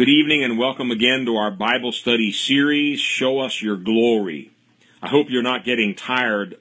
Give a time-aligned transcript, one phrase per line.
[0.00, 4.50] Good evening and welcome again to our Bible study series, Show Us Your Glory.
[5.02, 6.56] I hope you're not getting tired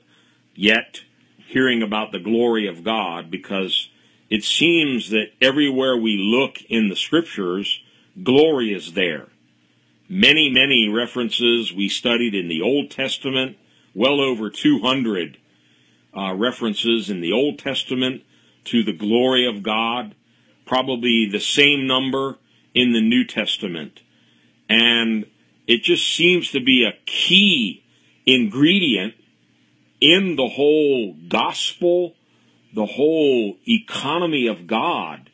[0.56, 1.04] yet
[1.48, 3.88] hearing about the glory of God because
[4.30, 7.82] it seems that everywhere we look in the scriptures,
[8.22, 9.30] glory is there.
[10.10, 13.56] Many, many references we studied in the Old Testament,
[13.96, 15.38] well over 200
[16.14, 18.22] uh, references in the Old Testament
[18.66, 20.14] to the glory of God,
[20.66, 22.36] probably the same number
[22.74, 24.02] in the New Testament.
[24.68, 25.26] And
[25.68, 27.84] it just seems to be a key
[28.26, 29.16] ingredient
[30.00, 32.16] in the whole gospel,
[32.74, 35.30] the whole economy of God.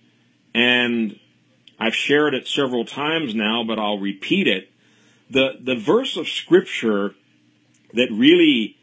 [0.53, 1.20] And
[1.80, 4.72] I've shared it several times now, but I'll repeat it.
[5.30, 7.16] The, the verse of scripture
[7.94, 8.77] that really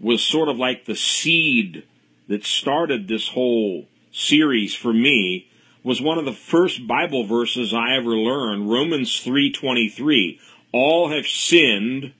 [0.00, 1.84] was sort of like the seed
[2.28, 5.48] that started this whole series for me
[5.84, 10.40] was one of the first Bible verses I ever learned, Romans 3:23.
[10.72, 12.12] All have sinned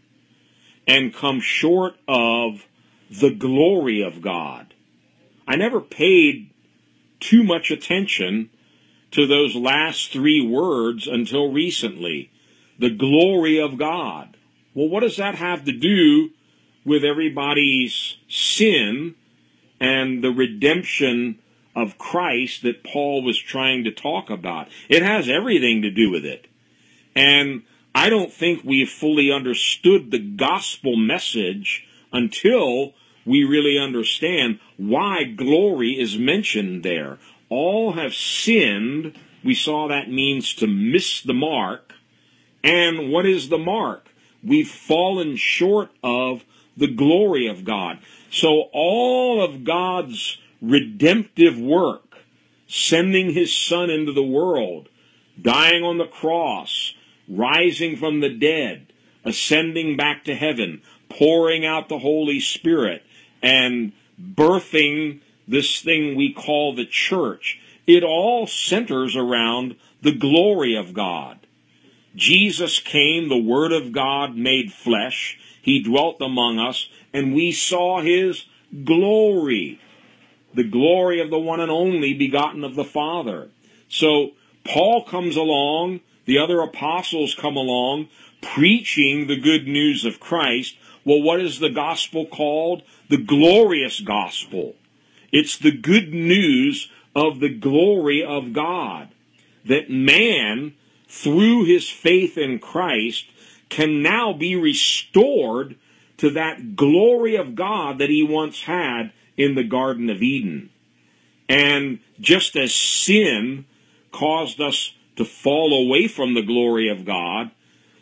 [0.86, 2.68] and come short of
[3.10, 4.74] the glory of God.
[5.48, 6.50] I never paid
[7.20, 8.50] too much attention
[9.12, 12.30] to those last three words until recently.
[12.78, 14.36] The glory of God.
[14.74, 16.30] Well, what does that have to do
[16.84, 19.14] with everybody's sin
[19.80, 21.38] and the redemption
[21.74, 24.68] of Christ that Paul was trying to talk about.
[24.88, 26.46] It has everything to do with it.
[27.14, 27.62] And
[27.94, 35.98] I don't think we've fully understood the gospel message until we really understand why glory
[35.98, 37.18] is mentioned there.
[37.48, 39.18] All have sinned.
[39.42, 41.94] We saw that means to miss the mark.
[42.62, 44.08] And what is the mark?
[44.42, 46.44] We've fallen short of
[46.76, 47.98] the glory of God.
[48.30, 50.38] So all of God's
[50.70, 52.18] redemptive work,
[52.66, 54.88] sending his son into the world,
[55.40, 56.94] dying on the cross,
[57.28, 58.86] rising from the dead,
[59.24, 63.02] ascending back to heaven, pouring out the Holy Spirit,
[63.42, 67.60] and birthing this thing we call the church.
[67.86, 71.38] It all centers around the glory of God.
[72.16, 75.38] Jesus came, the Word of God made flesh.
[75.60, 78.44] He dwelt among us, and we saw His
[78.84, 79.80] glory
[80.54, 83.50] the glory of the one and only begotten of the Father.
[83.88, 84.30] So
[84.64, 88.08] Paul comes along, the other apostles come along,
[88.40, 90.76] preaching the good news of Christ.
[91.04, 92.82] Well, what is the gospel called?
[93.08, 94.74] The glorious gospel.
[95.32, 99.08] It's the good news of the glory of God.
[99.64, 100.74] That man,
[101.08, 103.26] through his faith in Christ,
[103.68, 105.76] can now be restored
[106.18, 110.70] to that glory of God that he once had in the Garden of Eden.
[111.48, 113.66] And just as sin
[114.12, 117.50] caused us to fall away from the glory of God,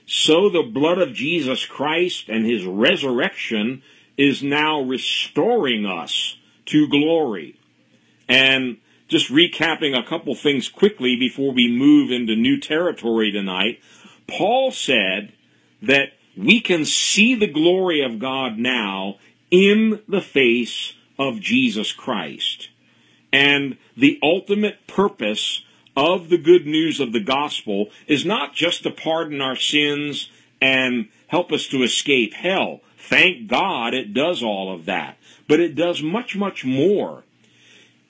[0.07, 3.83] so the blood of Jesus Christ and his resurrection
[4.17, 7.57] is now restoring us to glory.
[8.29, 8.79] And
[9.09, 13.81] just recapping a couple things quickly before we move into new territory tonight,
[14.27, 15.33] Paul said
[15.83, 19.17] that we can see the glory of God now
[19.51, 22.69] in the face of Jesus Christ.
[23.33, 25.65] And the ultimate purpose
[25.97, 30.31] of the good news of the gospel is not just to pardon our sins
[30.61, 32.81] and help us to escape hell.
[32.99, 35.19] Thank God it does all of that.
[35.49, 37.25] But it does much, much more.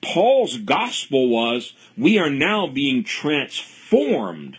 [0.01, 4.57] Paul's gospel was we are now being transformed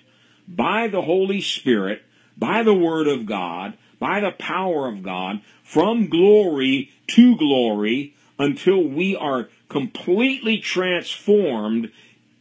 [0.49, 2.03] by the Holy Spirit,
[2.37, 8.83] by the Word of God, by the power of God, from glory to glory, until
[8.83, 11.91] we are completely transformed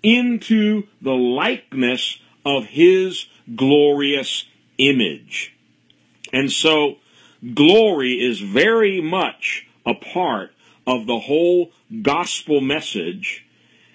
[0.01, 4.45] into the likeness of His glorious
[4.77, 5.53] image.
[6.31, 6.97] And so,
[7.53, 10.51] glory is very much a part
[10.85, 11.71] of the whole
[12.01, 13.45] gospel message.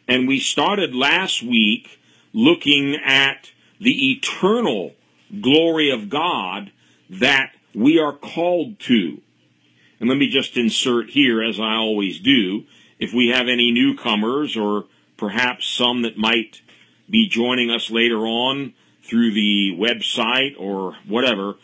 [0.06, 2.00] And we started last week
[2.32, 4.94] looking at the eternal
[5.40, 6.70] glory of God
[7.10, 9.20] that we are called to.
[10.00, 12.64] And let me just insert here, as I always do,
[12.98, 14.84] if we have any newcomers or
[15.16, 16.62] perhaps some that might
[17.10, 21.56] be joining us later on through the website or whatever,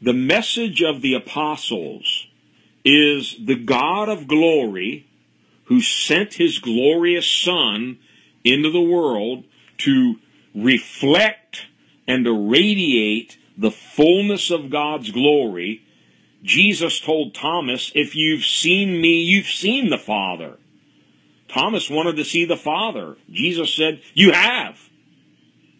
[0.00, 2.26] the message of the apostles
[2.84, 5.06] is the God of glory
[5.64, 7.98] who sent his glorious Son
[8.44, 9.44] into the world
[9.78, 10.16] to
[10.54, 11.66] reflect
[12.06, 15.82] and to radiate the fullness of God's glory.
[16.42, 20.58] Jesus told Thomas, if you've seen me, you've seen the Father.
[21.48, 23.16] Thomas wanted to see the Father.
[23.30, 24.78] Jesus said, you have.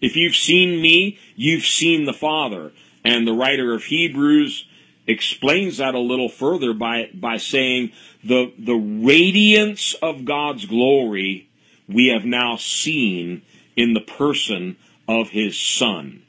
[0.01, 2.73] If you've seen me, you've seen the Father.
[3.05, 4.67] And the writer of Hebrews
[5.07, 7.93] explains that a little further by, by saying
[8.23, 11.49] the, the radiance of God's glory
[11.89, 13.43] we have now seen
[13.77, 14.77] in the person
[15.09, 16.23] of his son.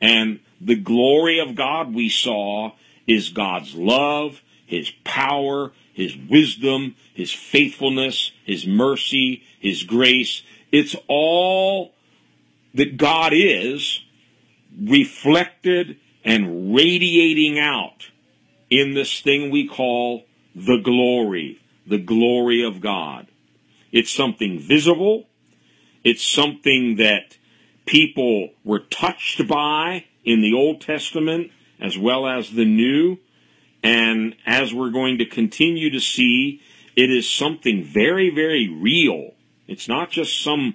[0.00, 2.72] And the glory of God we saw
[3.06, 10.42] is God's love, his power, his wisdom, his faithfulness, his mercy, his grace.
[10.72, 11.92] It's all
[12.74, 14.02] that God is
[14.80, 18.10] reflected and radiating out
[18.68, 20.24] in this thing we call
[20.54, 23.26] the glory, the glory of God.
[23.92, 25.28] It's something visible.
[26.04, 27.36] It's something that
[27.86, 31.50] people were touched by in the Old Testament
[31.80, 33.18] as well as the New.
[33.82, 36.60] And as we're going to continue to see,
[36.96, 39.32] it is something very, very real.
[39.66, 40.74] It's not just some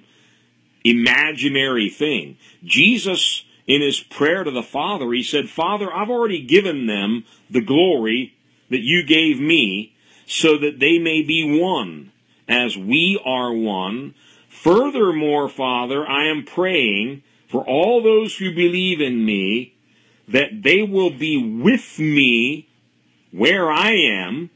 [0.84, 2.38] imaginary thing.
[2.64, 7.60] Jesus in his prayer to the Father, he said, Father, I've already given them the
[7.60, 8.34] glory
[8.70, 9.94] that you gave me
[10.26, 12.12] so that they may be one
[12.48, 14.14] as we are one.
[14.62, 19.74] Furthermore, Father, I am praying for all those who believe in me
[20.28, 22.68] that they will be with me
[23.30, 24.50] where I am.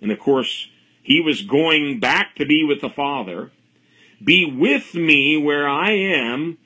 [0.00, 0.68] And of course,
[1.02, 3.50] he was going back to be with the Father.
[4.22, 6.58] Be with me where I am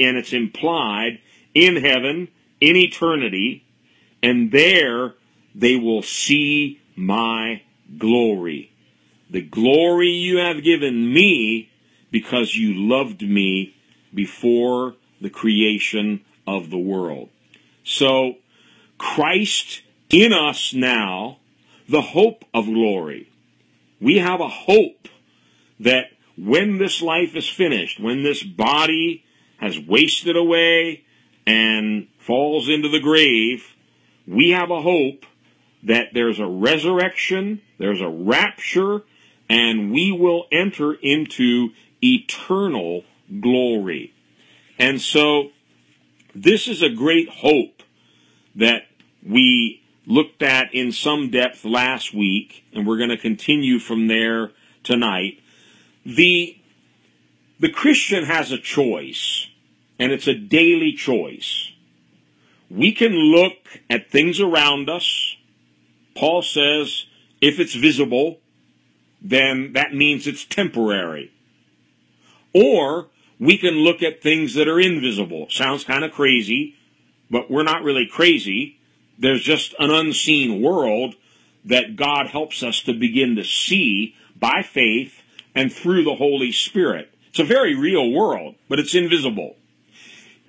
[0.00, 1.20] and it's implied
[1.54, 2.28] in heaven,
[2.60, 3.64] in eternity,
[4.22, 5.14] and there
[5.54, 7.62] they will see my
[7.98, 8.72] glory.
[9.28, 11.69] The glory you have given me
[12.10, 13.74] because you loved me
[14.12, 17.28] before the creation of the world.
[17.84, 18.36] So,
[18.98, 21.38] Christ in us now,
[21.88, 23.30] the hope of glory.
[24.00, 25.08] We have a hope
[25.78, 29.24] that when this life is finished, when this body
[29.58, 31.04] has wasted away
[31.46, 33.64] and falls into the grave,
[34.26, 35.26] we have a hope
[35.82, 39.02] that there's a resurrection, there's a rapture,
[39.48, 41.70] and we will enter into
[42.02, 43.04] eternal
[43.40, 44.12] glory.
[44.78, 45.50] And so,
[46.34, 47.82] this is a great hope
[48.54, 48.86] that
[49.26, 54.50] we looked at in some depth last week, and we're going to continue from there
[54.82, 55.40] tonight.
[56.04, 56.56] The,
[57.58, 59.46] the Christian has a choice
[59.98, 61.72] and it's a daily choice.
[62.70, 63.58] We can look
[63.90, 65.36] at things around us.
[66.16, 67.04] Paul says,
[67.40, 68.38] if it's visible,
[69.20, 71.32] then that means it's temporary.
[72.52, 75.48] Or we can look at things that are invisible.
[75.50, 76.76] Sounds kind of crazy,
[77.30, 78.78] but we're not really crazy.
[79.18, 81.14] There's just an unseen world
[81.64, 85.22] that God helps us to begin to see by faith
[85.54, 87.12] and through the Holy Spirit.
[87.28, 89.56] It's a very real world, but it's invisible.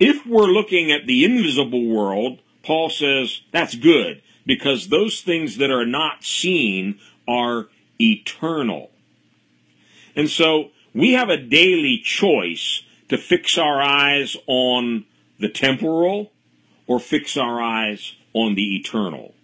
[0.00, 5.70] If we're looking at the invisible world, Paul says that's good because those things that
[5.70, 7.68] are not seen are
[8.00, 8.90] eternal.
[10.16, 15.04] And so we have a daily choice to fix our eyes on
[15.38, 16.32] the temporal
[16.86, 19.34] or fix our eyes on the eternal.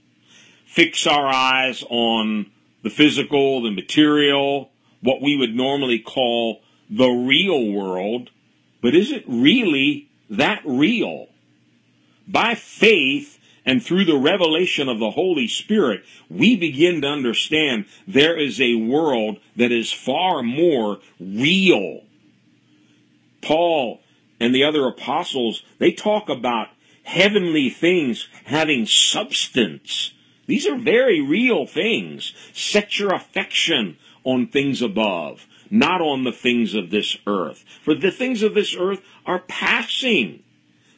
[0.66, 2.50] Fix our eyes on
[2.82, 8.30] the physical, the material, what we would normally call the real world,
[8.80, 11.26] but is it really that real.
[12.26, 13.37] By faith
[13.68, 18.76] and through the revelation of the Holy Spirit, we begin to understand there is a
[18.76, 22.00] world that is far more real.
[23.42, 24.00] Paul
[24.40, 26.68] and the other apostles, they talk about
[27.02, 30.14] heavenly things having substance.
[30.46, 32.32] These are very real things.
[32.54, 37.66] Set your affection on things above, not on the things of this earth.
[37.82, 40.42] For the things of this earth are passing.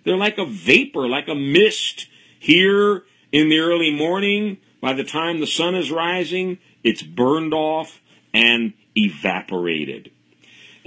[0.04, 2.06] They're like a vapor, like a mist.
[2.40, 8.00] Here in the early morning, by the time the sun is rising, it's burned off
[8.32, 10.10] and evaporated.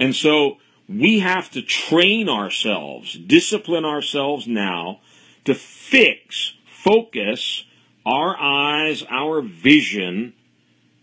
[0.00, 0.58] And so
[0.88, 4.98] we have to train ourselves, discipline ourselves now
[5.44, 7.64] to fix, focus
[8.04, 10.32] our eyes, our vision,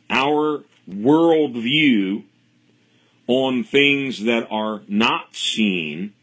[0.09, 2.25] our worldview
[3.27, 6.13] on things that are not seen,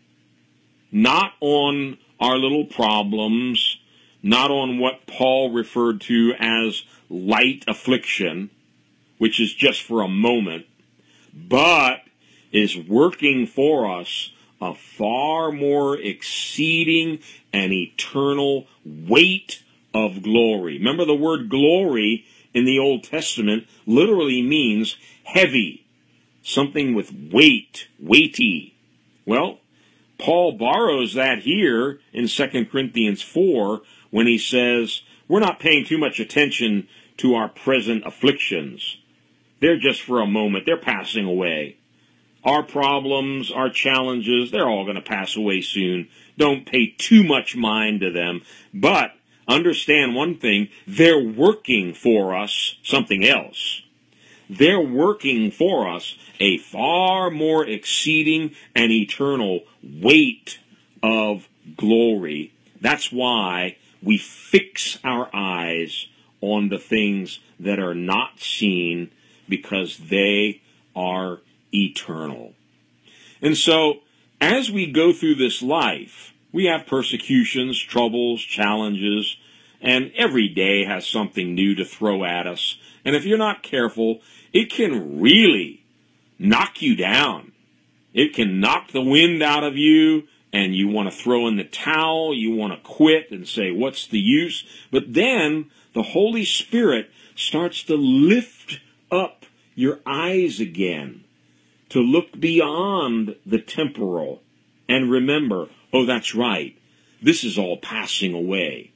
[0.92, 3.77] not on our little problems,
[4.28, 8.50] not on what Paul referred to as light affliction,
[9.16, 10.66] which is just for a moment,
[11.32, 12.00] but
[12.52, 14.30] is working for us
[14.60, 17.20] a far more exceeding
[17.54, 19.62] and eternal weight
[19.94, 20.76] of glory.
[20.76, 25.86] Remember the word glory in the Old Testament literally means heavy,
[26.42, 28.74] something with weight, weighty.
[29.24, 29.60] Well,
[30.18, 35.98] Paul borrows that here in 2 Corinthians 4 when he says, we're not paying too
[35.98, 36.88] much attention
[37.18, 38.96] to our present afflictions.
[39.60, 40.66] They're just for a moment.
[40.66, 41.76] They're passing away.
[42.44, 46.08] Our problems, our challenges, they're all going to pass away soon.
[46.38, 48.42] Don't pay too much mind to them.
[48.72, 49.12] But
[49.46, 53.82] understand one thing, they're working for us something else.
[54.48, 60.58] They're working for us a far more exceeding and eternal weight
[61.02, 62.52] of glory.
[62.80, 66.06] That's why we fix our eyes
[66.40, 69.10] on the things that are not seen
[69.48, 70.60] because they
[70.94, 71.40] are
[71.72, 72.52] eternal.
[73.40, 74.00] And so,
[74.40, 79.36] as we go through this life, we have persecutions, troubles, challenges,
[79.80, 82.78] and every day has something new to throw at us.
[83.04, 84.20] And if you're not careful,
[84.52, 85.84] it can really
[86.38, 87.52] knock you down.
[88.12, 91.64] It can knock the wind out of you, and you want to throw in the
[91.64, 94.64] towel, you want to quit and say, What's the use?
[94.90, 101.24] But then the Holy Spirit starts to lift up your eyes again
[101.90, 104.42] to look beyond the temporal
[104.88, 106.76] and remember, oh, that's right.
[107.22, 108.92] This is all passing away.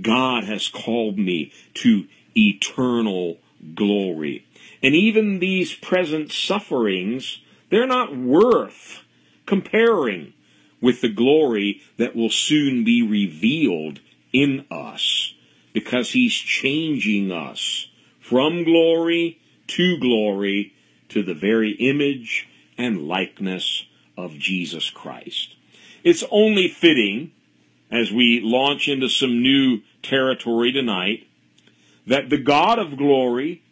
[0.00, 3.38] God has called me to eternal
[3.74, 4.46] glory.
[4.82, 9.00] And even these present sufferings, they're not worth
[9.46, 10.34] comparing
[10.80, 14.00] with the glory that will soon be revealed
[14.32, 15.34] in us
[15.72, 17.88] because he's changing us
[18.20, 20.72] from glory to glory
[21.08, 23.84] to the very image and likeness
[24.16, 25.54] of Jesus Christ.
[26.02, 27.32] It's only fitting,
[27.90, 31.26] as we launch into some new territory tonight,
[32.06, 33.62] that the God of glory,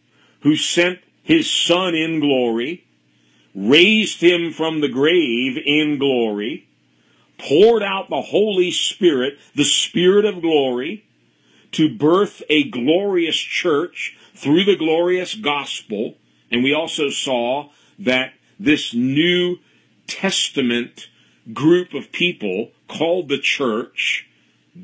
[0.40, 2.84] who sent his Son in glory,
[3.54, 6.63] raised him from the grave in glory,
[7.48, 11.04] poured out the Holy Spirit, the Spirit of glory,
[11.72, 16.16] to birth a glorious church through the glorious gospel
[16.54, 19.58] and we also saw that this New
[20.06, 21.08] Testament
[21.52, 24.28] group of people called the church,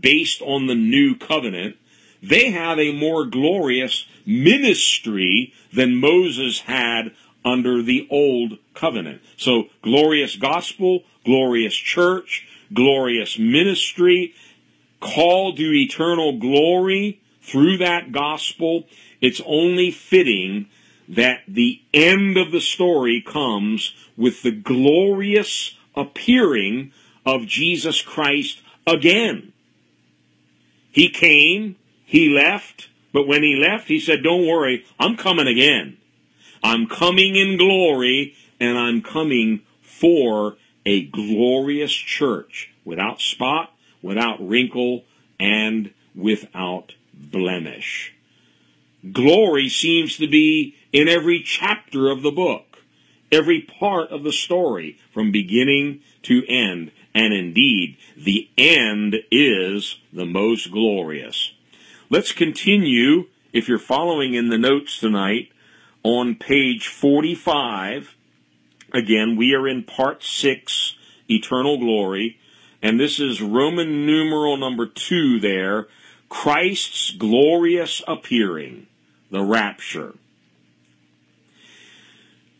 [0.00, 1.76] based on the new covenant,
[2.20, 7.12] they have a more glorious ministry than Moses had
[7.44, 9.22] under the old covenant.
[9.36, 14.34] So, glorious gospel, glorious church, glorious ministry,
[15.00, 18.84] called to eternal glory through that gospel.
[19.20, 20.66] It's only fitting
[21.08, 26.92] that the end of the story comes with the glorious appearing
[27.26, 29.52] of Jesus Christ again.
[30.92, 35.96] He came, he left, but when he left, he said, Don't worry, I'm coming again.
[36.62, 40.56] I'm coming in glory, and I'm coming for
[40.90, 45.04] a glorious church without spot, without wrinkle,
[45.38, 48.12] and without blemish.
[49.12, 52.78] Glory seems to be in every chapter of the book,
[53.30, 56.90] every part of the story, from beginning to end.
[57.14, 61.52] And indeed, the end is the most glorious.
[62.10, 65.52] Let's continue, if you're following in the notes tonight,
[66.02, 68.16] on page 45.
[68.92, 70.94] Again, we are in part 6,
[71.28, 72.38] Eternal Glory,
[72.82, 75.86] and this is Roman numeral number 2 there,
[76.28, 78.86] Christ's glorious appearing,
[79.30, 80.14] the rapture.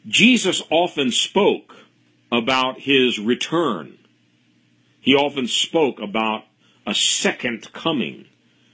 [0.07, 1.75] Jesus often spoke
[2.31, 3.99] about his return.
[5.01, 6.45] He often spoke about
[6.87, 8.27] a second coming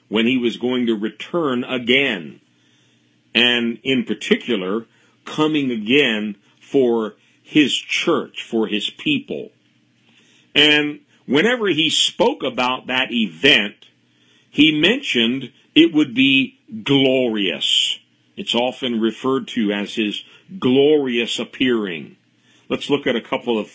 [0.09, 2.41] when he was going to return again.
[3.35, 4.87] And in particular,
[5.25, 9.53] coming again for his church, for his people.
[10.53, 13.87] And whenever he spoke about that event,
[14.51, 18.01] he mentioned it would be glorious.
[18.37, 20.25] It's often referred to as his
[20.59, 22.17] glorious appearing.
[22.69, 23.71] Let's look at a couple of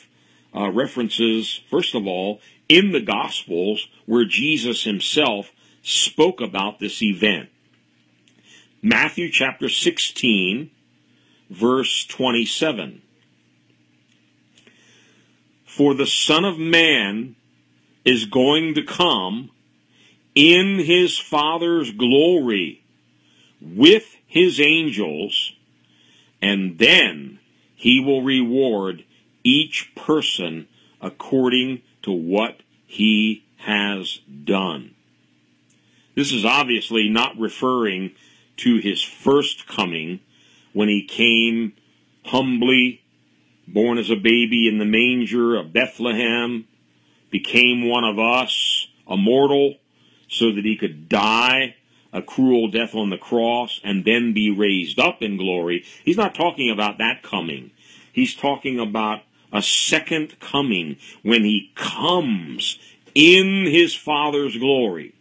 [0.53, 5.49] uh, references, first of all, in the Gospels where Jesus himself
[5.81, 7.47] spoke about this event.
[8.81, 10.71] Matthew chapter 16,
[11.49, 13.01] verse 27.
[15.77, 17.37] For the Son of Man
[18.03, 19.51] is going to come
[20.35, 22.83] in his Father's glory
[23.61, 25.53] with his angels,
[26.41, 27.39] and then
[27.73, 29.05] he will reward
[29.45, 30.67] each person
[30.99, 34.93] according to what he has done.
[36.15, 38.11] This is obviously not referring
[38.57, 40.19] to his first coming
[40.73, 41.71] when he came
[42.25, 43.00] humbly,
[43.67, 46.67] born as a baby in the manger of Bethlehem,
[47.29, 49.75] became one of us, a mortal,
[50.27, 51.75] so that he could die
[52.13, 55.85] a cruel death on the cross and then be raised up in glory.
[56.03, 57.71] He's not talking about that coming.
[58.11, 59.21] He's talking about
[59.53, 62.79] a second coming when he comes
[63.15, 65.13] in his Father's glory.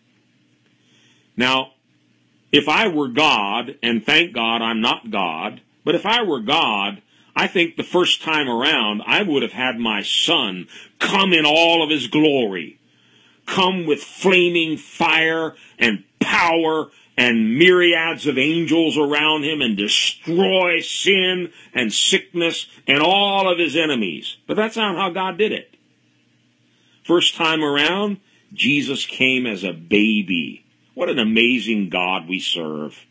[1.37, 1.73] Now,
[2.53, 7.01] if I were God, and thank God I'm not God, but if I were God,
[7.35, 10.69] I think the first time around I would have had my son
[10.99, 12.79] come in all of his glory.
[13.47, 21.53] Come with flaming fire and power and myriads of angels around him and destroy sin
[21.75, 24.37] and sickness and all of his enemies.
[24.47, 25.75] But that's not how God did it.
[27.05, 28.19] First time around,
[28.53, 30.65] Jesus came as a baby.
[30.95, 33.05] What an amazing God we serve.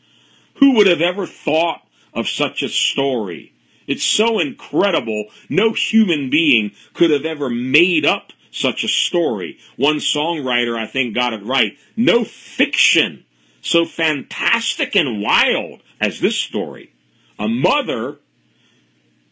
[0.56, 1.82] Who would have ever thought
[2.14, 3.54] of such a story?
[3.90, 9.58] It's so incredible, no human being could have ever made up such a story.
[9.78, 11.76] One songwriter, I think, got it right.
[11.98, 13.26] No fiction
[13.62, 16.94] so fantastic and wild as this story.
[17.40, 18.18] A mother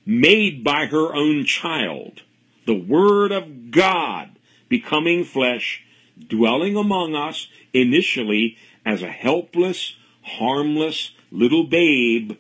[0.05, 2.23] made by her own child,
[2.65, 4.31] the Word of God
[4.69, 5.83] becoming flesh,
[6.27, 12.33] dwelling among us initially as a helpless, harmless little babe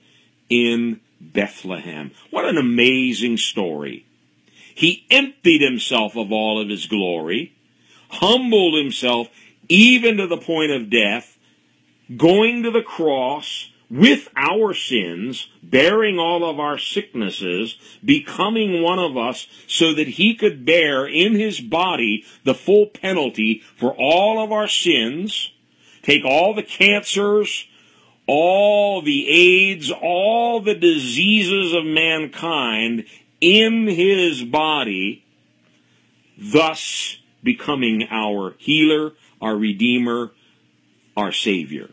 [0.49, 2.11] in Bethlehem.
[2.29, 4.05] What an amazing story.
[4.73, 7.53] He emptied himself of all of his glory,
[8.09, 9.27] humbled himself
[9.69, 11.37] even to the point of death,
[12.15, 19.17] going to the cross with our sins, bearing all of our sicknesses, becoming one of
[19.17, 24.51] us so that he could bear in his body the full penalty for all of
[24.51, 25.51] our sins,
[26.01, 27.65] take all the cancers,
[28.27, 33.05] all the AIDS, all the diseases of mankind
[33.39, 35.23] in his body,
[36.37, 40.31] thus becoming our healer, our redeemer,
[41.15, 41.89] our savior.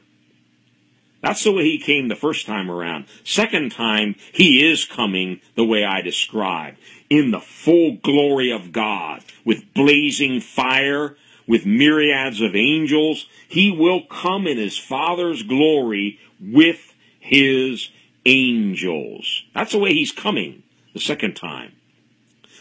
[1.23, 3.07] That's the way he came the first time around.
[3.25, 9.25] Second time, he is coming the way I described, in the full glory of God,
[9.45, 11.17] with blazing fire,
[11.47, 13.27] with myriads of angels.
[13.49, 17.91] He will come in his Father's glory with his
[18.27, 19.45] angels.
[19.55, 21.73] That's the way he's coming the second time.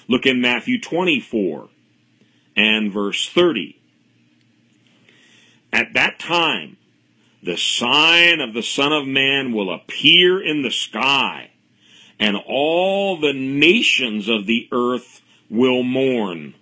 [0.07, 1.69] Look in Matthew 24
[2.55, 3.79] and verse 30.
[5.71, 6.77] At that time,
[7.41, 11.51] the sign of the Son of Man will appear in the sky,
[12.19, 16.53] and all the nations of the earth will mourn.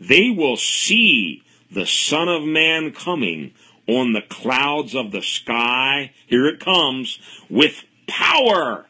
[0.00, 3.54] They will see the Son of Man coming
[3.88, 6.12] on the clouds of the sky.
[6.26, 8.86] Here it comes with power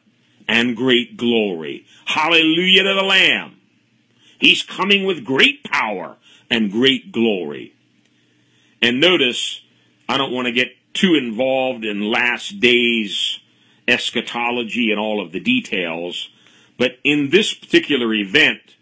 [0.47, 1.87] and great glory.
[2.05, 3.57] Hallelujah to the Lamb.
[4.39, 6.17] He's coming with great power
[6.51, 7.75] and great glory.
[8.83, 9.61] And notice,
[10.09, 13.41] I don't want to get too involved in last days
[13.87, 16.29] eschatology and all of the details,
[16.77, 18.77] but in this particular event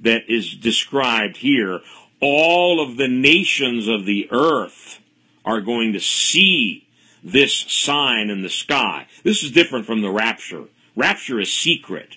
[0.00, 1.80] that is described here,
[2.20, 5.00] all of the nations of the earth
[5.44, 6.86] are going to see
[7.22, 9.06] this sign in the sky.
[9.22, 10.64] This is different from the rapture.
[10.96, 12.16] Rapture is secret.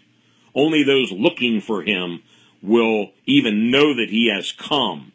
[0.54, 2.24] Only those looking for him
[2.62, 5.12] will even know that he has come.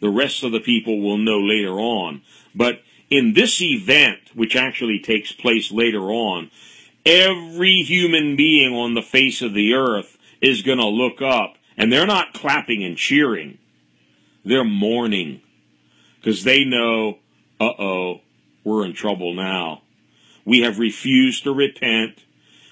[0.00, 2.22] The rest of the people will know later on.
[2.54, 6.50] But in this event, which actually takes place later on,
[7.04, 11.92] every human being on the face of the earth is going to look up and
[11.92, 13.58] they're not clapping and cheering.
[14.44, 15.42] They're mourning
[16.16, 17.18] because they know,
[17.60, 18.20] uh oh,
[18.64, 19.82] we're in trouble now.
[20.44, 22.20] We have refused to repent.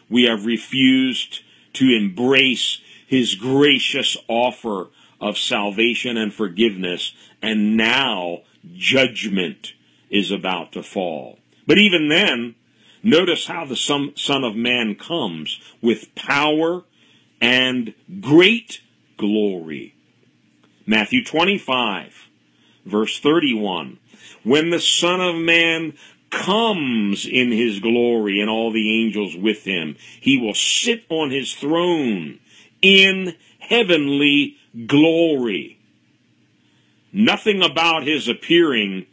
[0.09, 1.43] We have refused
[1.75, 4.89] to embrace his gracious offer
[5.21, 8.43] of salvation and forgiveness, and now
[8.75, 9.73] judgment
[10.11, 11.39] is about to fall.
[11.67, 12.55] But even then,
[13.03, 16.85] notice how the Son of Man comes with power
[17.41, 18.81] and great
[19.17, 19.95] glory.
[20.87, 22.29] Matthew 25,
[22.85, 23.99] verse 31.
[24.47, 25.95] When the Son of Man
[26.31, 31.53] comes in his glory and all the angels with him, he will sit on his
[31.53, 32.39] throne
[32.81, 34.57] in heavenly
[34.87, 35.81] glory.
[37.13, 39.07] Nothing about his appearing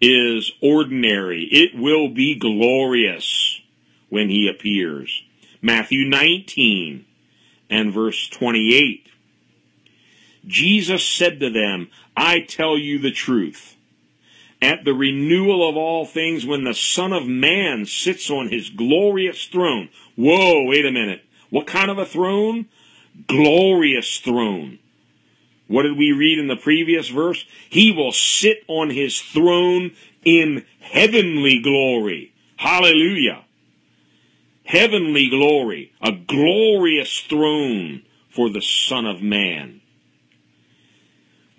[0.00, 1.44] is ordinary.
[1.44, 3.60] It will be glorious
[4.08, 5.22] when he appears.
[5.62, 7.06] Matthew 19
[7.70, 9.06] and verse 28.
[10.48, 13.76] Jesus said to them, I tell you the truth.
[14.62, 19.46] At the renewal of all things, when the Son of Man sits on his glorious
[19.46, 19.88] throne.
[20.16, 21.24] Whoa, wait a minute.
[21.48, 22.66] What kind of a throne?
[23.26, 24.78] Glorious throne.
[25.66, 27.44] What did we read in the previous verse?
[27.68, 29.92] He will sit on his throne
[30.24, 32.32] in heavenly glory.
[32.56, 33.44] Hallelujah.
[34.64, 35.92] Heavenly glory.
[36.02, 39.79] A glorious throne for the Son of Man.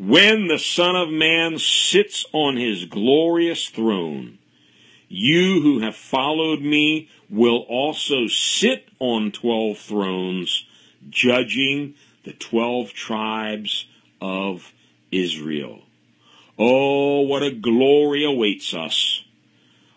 [0.01, 4.39] When the Son of Man sits on his glorious throne,
[5.07, 10.65] you who have followed me will also sit on twelve thrones,
[11.11, 13.85] judging the twelve tribes
[14.19, 14.73] of
[15.11, 15.83] Israel.
[16.57, 19.23] Oh, what a glory awaits us.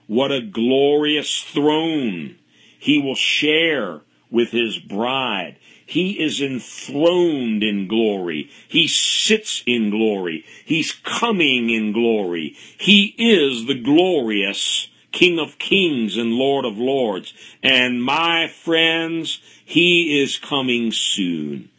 [0.06, 2.36] What a glorious throne
[2.78, 5.56] he will share with his bride.
[5.86, 8.50] He is enthroned in glory.
[8.68, 10.44] He sits in glory.
[10.64, 12.56] He's coming in glory.
[12.78, 17.32] He is the glorious King of kings and Lord of lords.
[17.62, 21.70] And my friends, he is coming soon.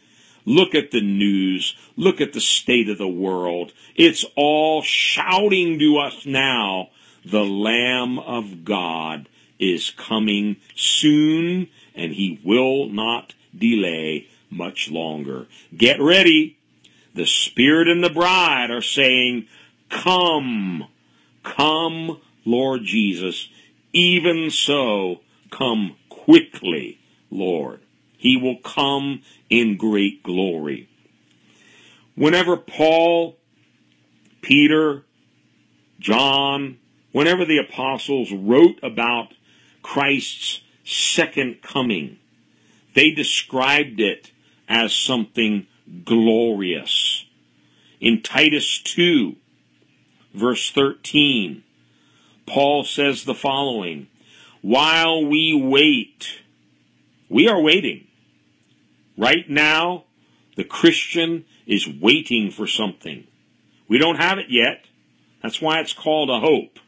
[0.45, 1.75] Look at the news.
[1.97, 3.73] Look at the state of the world.
[3.95, 6.89] It's all shouting to us now.
[7.25, 9.27] The Lamb of God
[9.59, 15.47] is coming soon and he will not delay much longer.
[15.75, 16.57] Get ready.
[17.13, 19.47] The Spirit and the bride are saying,
[19.89, 20.87] Come,
[21.43, 23.49] come, Lord Jesus.
[23.93, 26.99] Even so, come quickly,
[27.31, 27.79] Lord.
[28.17, 30.89] He will come in great glory.
[32.15, 33.37] Whenever Paul,
[34.41, 35.03] Peter,
[35.99, 36.77] John,
[37.11, 39.33] whenever the apostles wrote about
[39.81, 42.19] Christ's second coming,
[42.95, 44.31] they described it
[44.67, 45.67] as something
[46.03, 47.25] glorious.
[47.99, 49.35] In Titus 2,
[50.33, 51.63] verse 13,
[52.47, 54.07] Paul says the following
[54.61, 56.39] While we wait,
[57.29, 58.07] we are waiting.
[59.17, 60.05] Right now,
[60.55, 63.27] the Christian is waiting for something.
[63.87, 64.85] We don't have it yet.
[65.43, 66.79] That's why it's called a hope.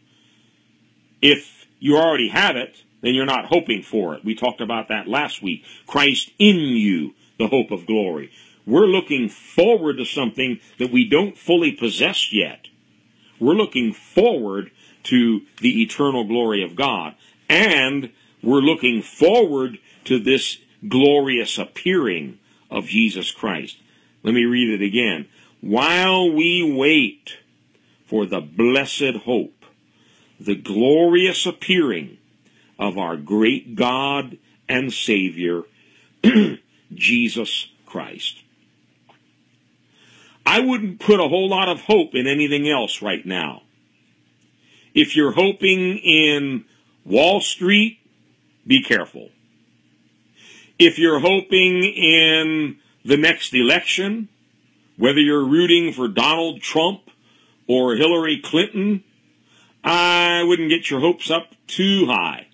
[1.22, 4.26] If you already have it, then you're not hoping for it.
[4.26, 5.64] We talked about that last week.
[5.88, 8.32] Christ in you, the hope of glory.
[8.66, 12.68] We're looking forward to something that we don't fully possess yet.
[13.40, 14.72] We're looking forward
[15.04, 17.16] to the eternal glory of God.
[17.48, 18.12] And
[18.44, 22.40] we're looking forward to this glorious appearing
[22.70, 23.78] of Jesus Christ.
[24.22, 25.28] Let me read it again.
[25.62, 27.38] While we wait
[28.06, 29.64] for the blessed hope,
[30.42, 32.18] the glorious appearing
[32.80, 34.38] of our great God
[34.70, 35.64] and Savior,
[36.94, 38.44] Jesus Christ.
[40.46, 43.64] I wouldn't put a whole lot of hope in anything else right now.
[44.94, 46.66] If you're hoping in
[47.06, 48.00] Wall Street,
[48.66, 49.30] be careful.
[50.80, 54.30] If you're hoping in the next election,
[54.98, 57.02] whether you're rooting for Donald Trump
[57.68, 59.04] or Hillary Clinton,
[59.84, 62.47] I wouldn't get your hopes up too high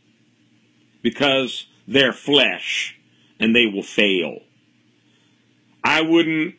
[1.03, 2.99] because they're flesh
[3.39, 4.39] and they will fail.
[5.83, 6.55] I wouldn't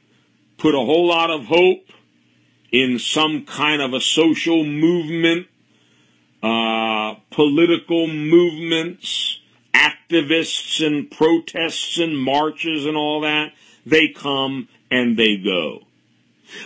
[0.59, 1.89] put a whole lot of hope
[2.71, 5.49] in some kind of a social movement,
[6.43, 9.41] uh, political movements,
[9.73, 13.53] activists and protests and marches and all that.
[13.87, 15.84] They come and they go.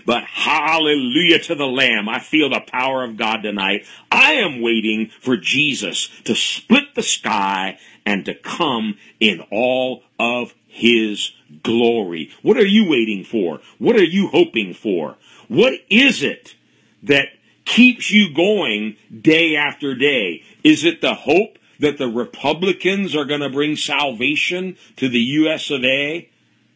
[0.07, 2.09] But hallelujah to the Lamb.
[2.09, 3.87] I feel the power of God tonight.
[4.11, 10.55] I am waiting for Jesus to split the sky and to come in all of
[10.67, 12.31] his glory.
[12.43, 13.61] What are you waiting for?
[13.79, 15.17] What are you hoping for?
[15.49, 16.55] What is it
[17.03, 17.29] that
[17.65, 20.43] keeps you going day after day?
[20.65, 25.71] Is it the hope that the Republicans are going to bring salvation to the U.S.
[25.71, 26.29] of A?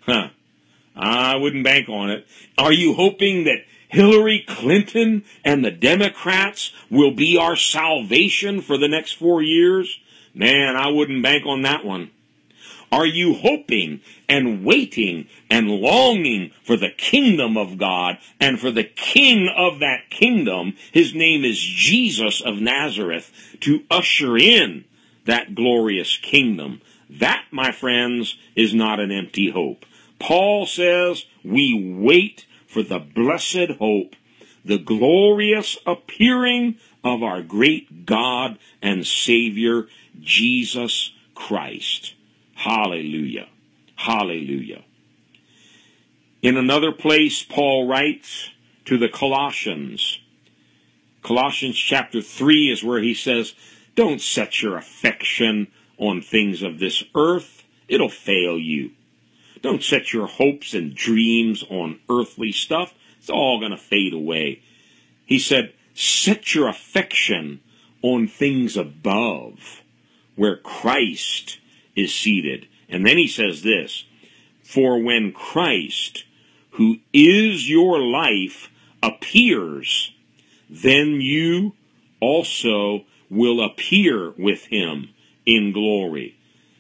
[0.03, 0.29] Huh.
[0.97, 2.27] I wouldn't bank on it.
[2.59, 8.89] Are you hoping that Hillary Clinton and the Democrats will be our salvation for the
[8.89, 9.99] next four years?
[10.35, 12.11] Man, I wouldn't bank on that one.
[12.91, 18.85] Are you hoping and waiting and longing for the kingdom of God and for the
[18.85, 20.75] king of that kingdom?
[20.93, 24.85] His name is Jesus of Nazareth to usher in
[25.25, 26.83] that glorious kingdom.
[27.09, 29.87] That, my friends, is not an empty hope.
[30.23, 34.15] Paul says we wait for the blessed hope,
[34.65, 39.89] the glorious appearing of our great God and Savior,
[40.21, 42.15] Jesus Christ.
[42.55, 43.49] Hallelujah.
[43.97, 44.85] Hallelujah.
[46.41, 48.51] In another place, Paul writes
[48.85, 50.21] to the Colossians.
[51.25, 53.55] Colossians chapter 3 is where he says,
[53.97, 55.67] Don't set your affection
[55.99, 57.65] on things of this earth.
[57.89, 58.93] It'll fail you.
[59.63, 62.93] Don't set your hopes and dreams on earthly stuff.
[63.19, 64.61] It's all going to fade away.
[65.25, 67.61] He said, Set your affection
[68.03, 69.83] on things above,
[70.35, 71.59] where Christ
[71.95, 72.67] is seated.
[72.89, 74.05] And then he says this
[74.65, 76.25] For when Christ,
[76.73, 78.69] who is your life,
[79.03, 80.13] appears,
[80.69, 81.75] then you
[82.21, 85.11] also will appear with him
[85.47, 86.37] in glory.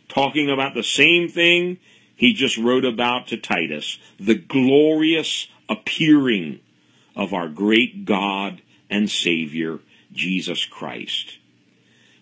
[0.08, 1.78] Talking about the same thing
[2.22, 6.60] he just wrote about to Titus the glorious appearing
[7.16, 9.80] of our great God and Savior,
[10.12, 11.38] Jesus Christ.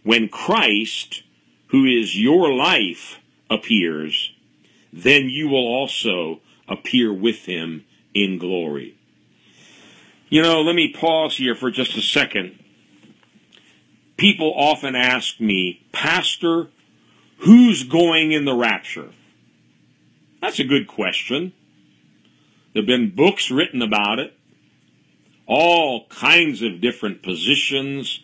[0.03, 1.23] When Christ,
[1.67, 3.19] who is your life,
[3.51, 4.33] appears,
[4.91, 7.85] then you will also appear with him
[8.15, 8.97] in glory.
[10.31, 12.59] You know, let me pause here for just a second.
[14.17, 16.69] People often ask me, Pastor,
[17.41, 19.11] who's going in the rapture?
[20.41, 21.53] That's a good question.
[22.73, 24.37] There have been books written about it,
[25.47, 28.21] all kinds of different positions,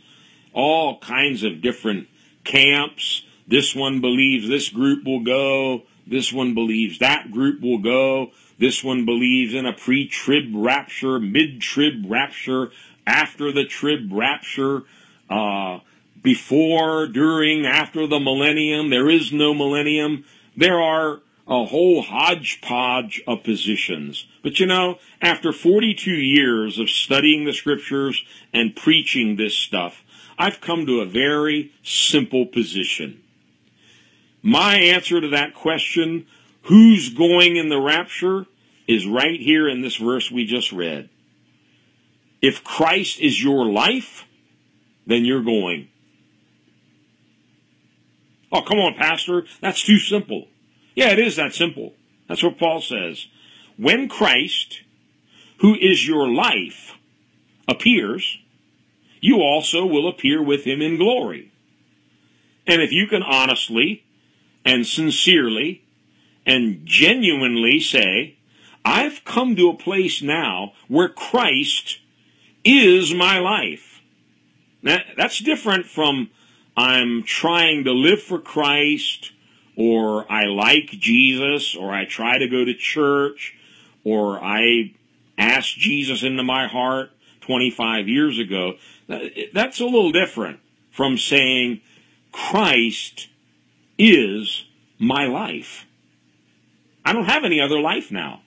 [0.52, 2.08] all kinds of different
[2.44, 3.22] camps.
[3.46, 5.82] This one believes this group will go.
[6.06, 8.30] This one believes that group will go.
[8.58, 12.70] This one believes in a pre trib rapture, mid trib rapture,
[13.06, 14.84] after the trib rapture,
[15.28, 15.80] uh,
[16.22, 18.88] before, during, after the millennium.
[18.88, 20.24] There is no millennium.
[20.56, 24.26] There are a whole hodgepodge of positions.
[24.42, 30.02] But you know, after 42 years of studying the scriptures and preaching this stuff,
[30.38, 33.22] I've come to a very simple position.
[34.42, 36.26] My answer to that question,
[36.62, 38.46] who's going in the rapture,
[38.86, 41.08] is right here in this verse we just read.
[42.42, 44.24] If Christ is your life,
[45.06, 45.88] then you're going.
[48.52, 49.44] Oh, come on, Pastor.
[49.60, 50.48] That's too simple.
[50.96, 51.92] Yeah, it is that simple.
[52.26, 53.26] That's what Paul says.
[53.76, 54.80] When Christ,
[55.58, 56.94] who is your life,
[57.68, 58.38] appears,
[59.20, 61.52] you also will appear with him in glory.
[62.66, 64.04] And if you can honestly
[64.64, 65.84] and sincerely
[66.46, 68.38] and genuinely say,
[68.84, 71.98] I've come to a place now where Christ
[72.64, 74.00] is my life.
[74.82, 76.30] Now, that's different from
[76.76, 79.32] I'm trying to live for Christ
[79.76, 83.54] or I like Jesus, or I try to go to church,
[84.04, 84.94] or I
[85.36, 87.10] asked Jesus into my heart
[87.42, 88.74] 25 years ago,
[89.52, 90.60] that's a little different
[90.90, 91.82] from saying
[92.32, 93.28] Christ
[93.98, 94.64] is
[94.98, 95.86] my life.
[97.04, 98.42] I don't have any other life now.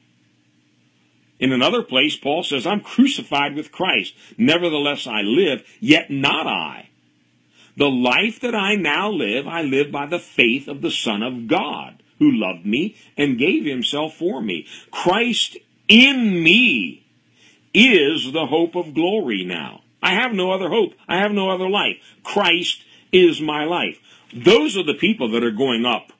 [1.39, 4.13] In another place, Paul says, I'm crucified with Christ.
[4.37, 6.88] Nevertheless, I live, yet not I
[7.79, 11.47] the life that I now live, I live by the faith of the Son of
[11.47, 14.67] God, who loved me and gave himself for me.
[14.91, 15.55] Christ
[15.87, 17.05] in me
[17.73, 19.81] is the hope of glory now.
[20.03, 20.93] I have no other hope.
[21.07, 21.95] I have no other life.
[22.21, 23.97] Christ is my life.
[24.33, 26.11] Those are the people that are going up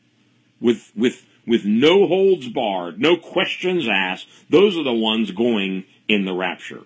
[0.61, 4.27] with, with, with no holds barred, no questions asked.
[4.49, 6.83] Those are the ones going in the rapture.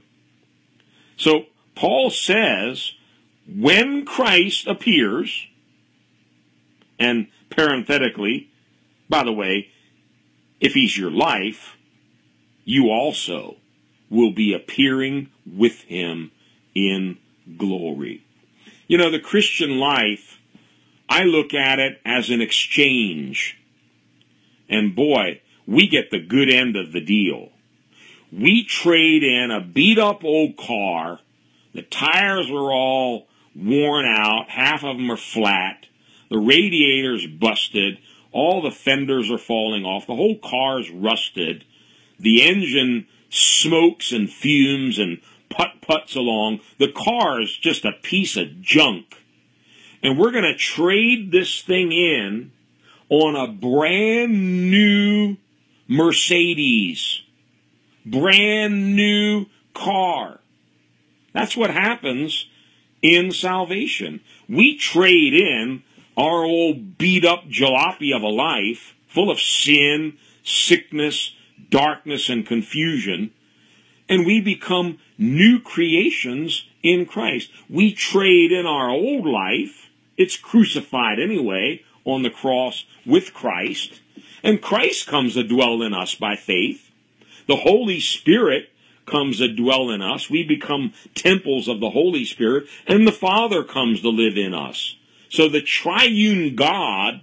[1.15, 2.93] So Paul says
[3.47, 5.47] when Christ appears,
[6.99, 8.49] and parenthetically,
[9.09, 9.69] by the way,
[10.59, 11.75] if he's your life,
[12.63, 13.57] you also
[14.09, 16.31] will be appearing with him
[16.73, 17.17] in
[17.57, 18.23] glory.
[18.87, 20.39] You know, the Christian life,
[21.09, 23.57] I look at it as an exchange.
[24.69, 27.49] And boy, we get the good end of the deal.
[28.31, 31.19] We trade in a beat up old car.
[31.73, 34.49] The tires are all worn out.
[34.49, 35.87] Half of them are flat.
[36.29, 37.99] the radiator's busted,
[38.31, 41.63] all the fenders are falling off, the whole car's rusted,
[42.19, 46.59] the engine smokes and fumes and putt putts along.
[46.79, 49.15] The car's just a piece of junk.
[50.01, 52.51] And we're going to trade this thing in
[53.09, 55.37] on a brand new
[55.87, 57.21] Mercedes.
[58.05, 60.39] Brand new car.
[61.33, 62.47] That's what happens
[63.03, 64.21] in salvation.
[64.49, 65.83] We trade in
[66.17, 71.35] our old beat up jalopy of a life full of sin, sickness,
[71.69, 73.31] darkness, and confusion,
[74.09, 77.51] and we become new creations in Christ.
[77.69, 84.01] We trade in our old life, it's crucified anyway on the cross with Christ,
[84.43, 86.89] and Christ comes to dwell in us by faith.
[87.47, 88.69] The Holy Spirit
[89.05, 90.29] comes to dwell in us.
[90.29, 94.95] We become temples of the Holy Spirit, and the Father comes to live in us.
[95.29, 97.21] So the triune God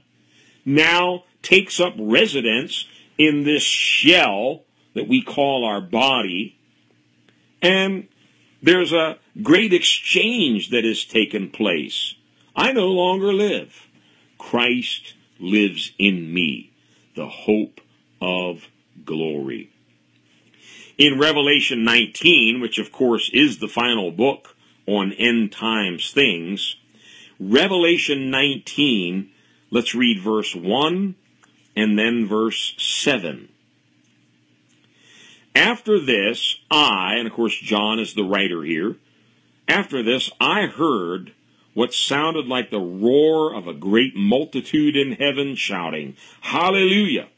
[0.64, 2.86] now takes up residence
[3.18, 4.64] in this shell
[4.94, 6.58] that we call our body,
[7.62, 8.08] and
[8.62, 12.14] there's a great exchange that has taken place.
[12.56, 13.86] I no longer live.
[14.38, 16.72] Christ lives in me,
[17.14, 17.80] the hope
[18.20, 18.68] of
[19.04, 19.70] glory
[21.00, 24.54] in Revelation 19, which of course is the final book
[24.86, 26.76] on end times things,
[27.40, 29.30] Revelation 19,
[29.70, 31.14] let's read verse 1
[31.74, 33.48] and then verse 7.
[35.54, 38.96] After this, I, and of course John is the writer here,
[39.66, 41.32] after this I heard
[41.72, 47.28] what sounded like the roar of a great multitude in heaven shouting, Hallelujah!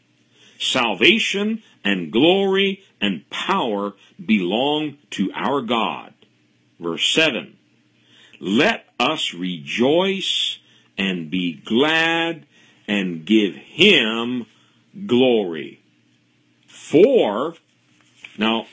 [0.58, 6.14] Salvation and glory and power belong to our God.
[6.78, 7.56] Verse 7
[8.40, 10.58] Let us rejoice
[10.98, 12.46] and be glad
[12.86, 14.46] and give him
[15.06, 15.80] glory.
[16.66, 17.54] For,
[18.36, 18.66] now,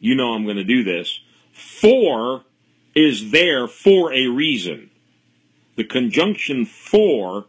[0.00, 1.20] you know I'm going to do this,
[1.52, 2.42] for
[2.94, 4.90] is there for a reason.
[5.76, 7.46] The conjunction for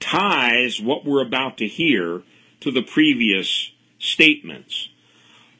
[0.00, 2.22] ties what we're about to hear
[2.60, 3.70] to the previous
[4.04, 4.88] statements.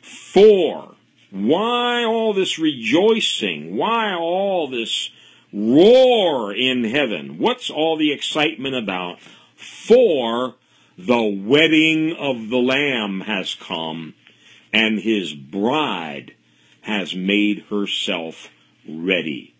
[0.00, 0.94] For,
[1.30, 3.76] why all this rejoicing?
[3.76, 5.10] Why all this
[5.52, 7.38] roar in heaven?
[7.38, 9.20] What's all the excitement about?
[9.56, 10.54] For
[10.96, 14.14] the wedding of the Lamb has come,
[14.72, 16.34] and his bride
[16.82, 18.50] has made herself
[18.88, 19.54] ready.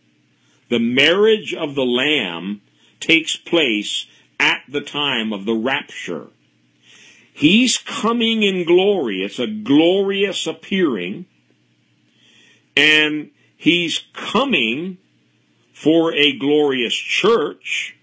[0.69, 2.61] The marriage of the Lamb
[3.01, 4.07] takes place
[4.39, 6.29] at the time of the rapture.
[7.37, 9.25] He's coming in glory.
[9.25, 11.27] It's a glorious appearing.
[12.77, 14.99] And he's coming
[15.73, 17.97] for a glorious church.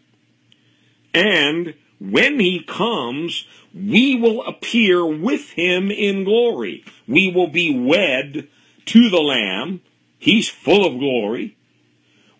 [1.13, 6.84] And when he comes, we will appear with him in glory.
[7.08, 8.50] We will be wed
[8.88, 9.80] to the Lamb.
[10.20, 11.56] He's full of glory.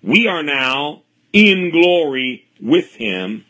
[0.04, 3.46] We are now in glory with him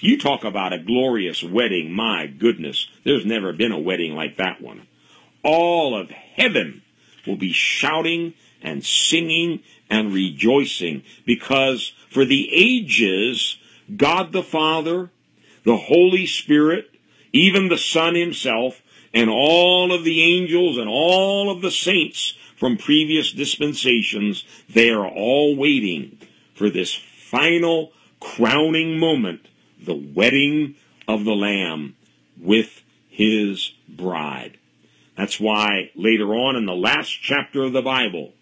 [0.00, 1.92] you talk about a glorious wedding.
[1.92, 4.86] My goodness, there's never been a wedding like that one.
[5.42, 6.82] All of heaven
[7.26, 13.58] will be shouting and singing and rejoicing because for the ages,
[13.94, 15.10] God the Father,
[15.64, 16.90] the Holy Spirit,
[17.32, 18.82] even the Son himself,
[19.14, 25.06] and all of the angels and all of the saints from previous dispensations, they are
[25.06, 26.18] all waiting
[26.54, 29.46] for this final crowning moment
[29.80, 30.74] the wedding
[31.06, 31.96] of the Lamb
[32.40, 34.58] with his bride.
[35.16, 38.34] That's why later on in the last chapter of the Bible,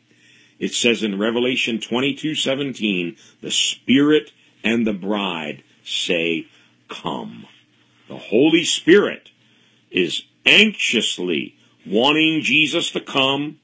[0.59, 6.47] it says in Revelation 22:17, the Spirit and the bride say,
[6.89, 7.47] "Come."
[8.09, 9.31] The Holy Spirit
[9.91, 13.59] is anxiously wanting Jesus to come.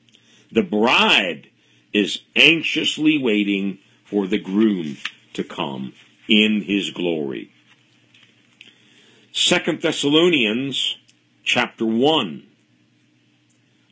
[0.51, 1.49] The bride
[1.93, 4.97] is anxiously waiting for the groom
[5.35, 5.93] to come
[6.29, 7.52] in his glory.
[9.35, 10.99] Second Thessalonians
[11.42, 12.42] chapter 1.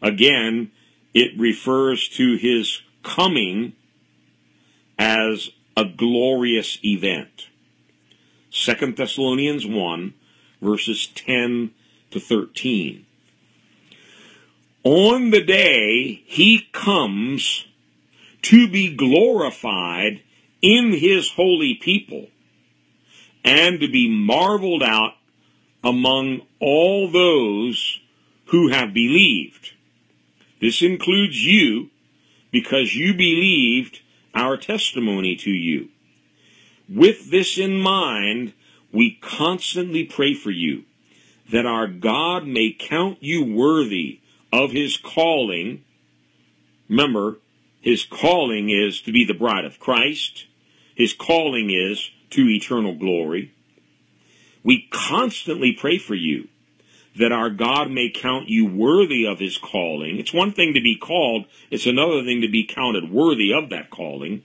[0.03, 0.71] Again,
[1.15, 3.73] it refers to his coming
[4.99, 5.49] as
[5.79, 7.49] a glorious event.
[8.51, 10.13] Second Thessalonians 1,
[10.61, 11.71] verses 10
[12.11, 13.07] to 13.
[14.85, 17.65] On the day he comes
[18.43, 20.21] to be glorified
[20.61, 22.29] in his holy people
[23.43, 25.15] and to be marveled out
[25.83, 28.01] among all those
[28.47, 29.73] who have believed.
[30.61, 31.91] This includes you
[32.51, 34.01] because you believed
[34.35, 35.89] our testimony to you.
[36.89, 38.53] With this in mind,
[38.93, 40.85] we constantly pray for you
[41.51, 44.21] that our God may count you worthy
[44.53, 45.85] of his calling.
[46.89, 47.39] Remember,
[47.81, 50.47] his calling is to be the bride of Christ.
[50.95, 53.53] His calling is to eternal glory.
[54.63, 56.49] We constantly pray for you
[57.17, 60.19] that our God may count you worthy of his calling.
[60.19, 63.91] It's one thing to be called, it's another thing to be counted worthy of that
[63.91, 64.45] calling.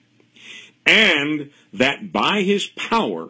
[0.85, 3.29] And that by his power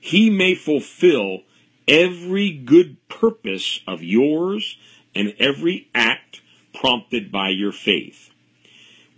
[0.00, 1.40] he may fulfill
[1.86, 4.76] every good purpose of yours
[5.14, 6.40] and every act
[6.74, 8.30] prompted by your faith.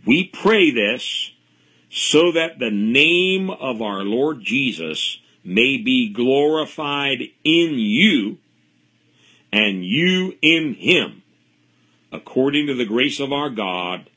[0.07, 1.31] We pray this
[1.91, 8.38] so that the name of our Lord Jesus may be glorified in you
[9.53, 11.22] and you in him,
[12.11, 14.09] according to the grace of our God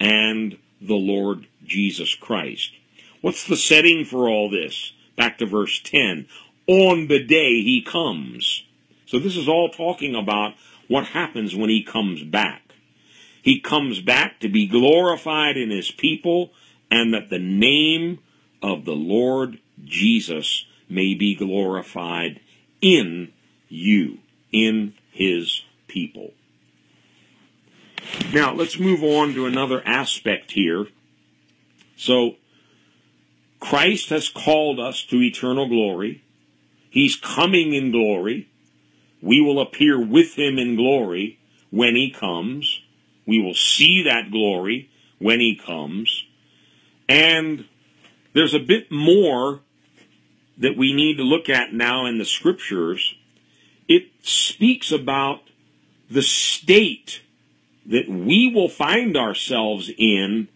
[0.00, 2.72] and the Lord Jesus Christ.
[3.20, 4.92] What's the setting for all this?
[5.16, 6.26] Back to verse 10.
[6.66, 8.64] On the day he comes.
[9.06, 10.54] So this is all talking about
[10.88, 12.62] what happens when he comes back.
[13.42, 16.52] He comes back to be glorified in his people
[16.90, 18.18] and that the name
[18.62, 22.40] of the Lord Jesus may be glorified
[22.80, 23.32] in
[23.68, 24.18] you,
[24.52, 26.32] in his people.
[28.32, 30.86] Now, let's move on to another aspect here.
[31.96, 32.36] So,
[33.58, 36.22] Christ has called us to eternal glory.
[36.90, 38.48] He's coming in glory.
[39.20, 41.38] We will appear with him in glory
[41.70, 42.82] when he comes.
[43.26, 46.24] We will see that glory when he comes.
[47.08, 47.64] And
[48.34, 49.60] there's a bit more
[50.58, 53.14] that we need to look at now in the scriptures.
[53.88, 55.40] It speaks about
[56.10, 57.22] the state
[57.86, 60.48] that we will find ourselves in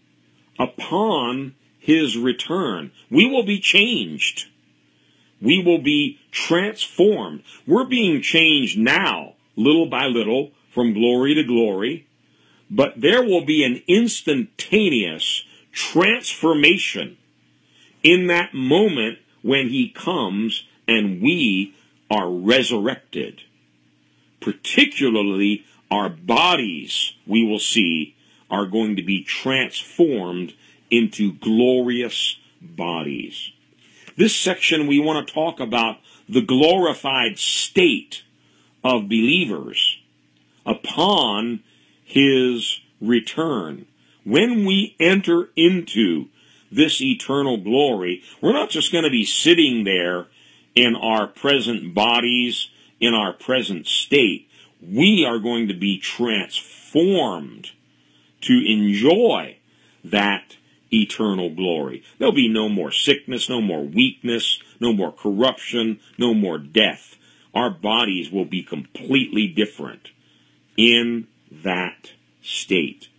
[0.59, 2.91] upon his return.
[3.09, 4.47] We will be changed.
[5.41, 7.43] We will be transformed.
[7.65, 12.07] We're being changed now, little by little, from glory to glory.
[12.69, 17.17] But there will be an instantaneous transformation
[18.03, 21.73] in that moment when he comes and we
[22.09, 23.41] are resurrected.
[24.39, 28.15] Particularly our bodies, we will see,
[28.49, 30.53] are going to be transformed
[30.89, 33.51] into glorious bodies.
[34.17, 38.23] This section we want to talk about the glorified state
[38.83, 39.97] of believers
[40.65, 41.61] upon
[42.03, 43.85] his return.
[44.23, 46.27] When we enter into
[46.71, 50.27] this eternal glory, we're not just going to be sitting there
[50.75, 52.69] in our present bodies,
[52.99, 54.49] in our present state.
[54.81, 57.71] We are going to be transformed
[58.41, 59.57] to enjoy
[60.03, 60.55] that
[60.91, 62.03] eternal glory.
[62.17, 67.17] There'll be no more sickness, no more weakness, no more corruption, no more death.
[67.53, 70.09] Our bodies will be completely different
[70.77, 72.11] in that
[72.41, 73.09] state.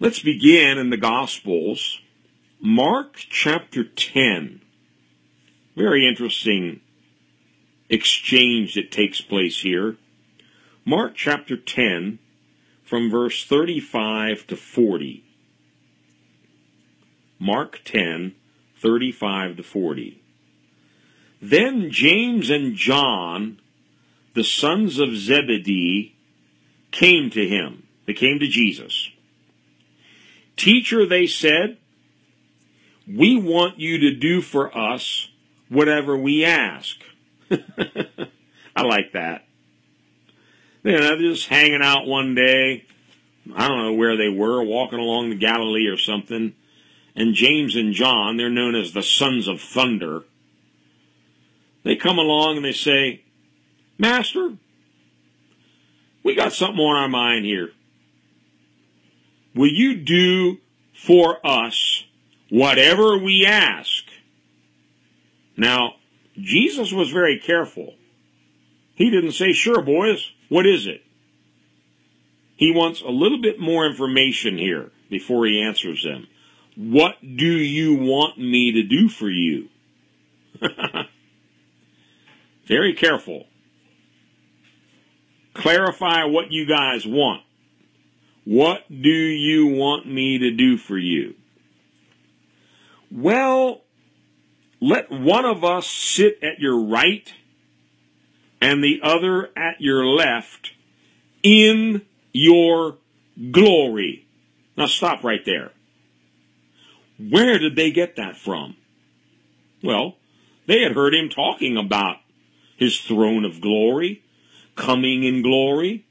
[0.00, 2.00] Let's begin in the Gospels.
[2.66, 4.62] Mark chapter 10.
[5.76, 6.80] Very interesting
[7.90, 9.96] exchange that takes place here.
[10.82, 12.18] Mark chapter 10
[12.82, 15.24] from verse 35 to 40.
[17.38, 18.34] Mark 10,
[18.80, 20.22] 35 to 40.
[21.42, 23.60] Then James and John,
[24.32, 26.16] the sons of Zebedee,
[26.92, 27.86] came to him.
[28.06, 29.10] They came to Jesus.
[30.56, 31.76] Teacher, they said,
[33.06, 35.28] we want you to do for us
[35.68, 36.96] whatever we ask.
[37.50, 39.46] I like that.
[40.82, 42.84] You know, just hanging out one day.
[43.54, 46.54] I don't know where they were, walking along the Galilee or something
[47.16, 50.22] and James and John, they're known as the sons of thunder,
[51.84, 53.22] they come along and they say,
[53.98, 54.54] Master,
[56.22, 57.70] we got something on our mind here.
[59.54, 60.58] Will you do
[60.92, 61.93] for us
[62.50, 64.04] whatever we ask?
[65.56, 65.94] Now,
[66.36, 67.94] Jesus was very careful.
[68.94, 71.02] He didn't say, Sure, boys, what is it?
[72.56, 76.26] He wants a little bit more information here before he answers them.
[76.76, 79.68] What do you want me to do for you?
[82.66, 83.46] Very careful.
[85.52, 87.42] Clarify what you guys want.
[88.44, 91.34] What do you want me to do for you?
[93.14, 93.82] Well,
[94.80, 97.32] let one of us sit at your right
[98.60, 100.72] and the other at your left
[101.42, 102.02] in
[102.32, 102.96] your
[103.52, 104.26] glory.
[104.76, 105.70] Now stop right there.
[107.16, 108.76] Where did they get that from?
[109.82, 110.16] Well,
[110.66, 112.16] They had heard him talking about
[112.76, 114.22] his throne of glory,
[114.76, 116.06] coming in glory,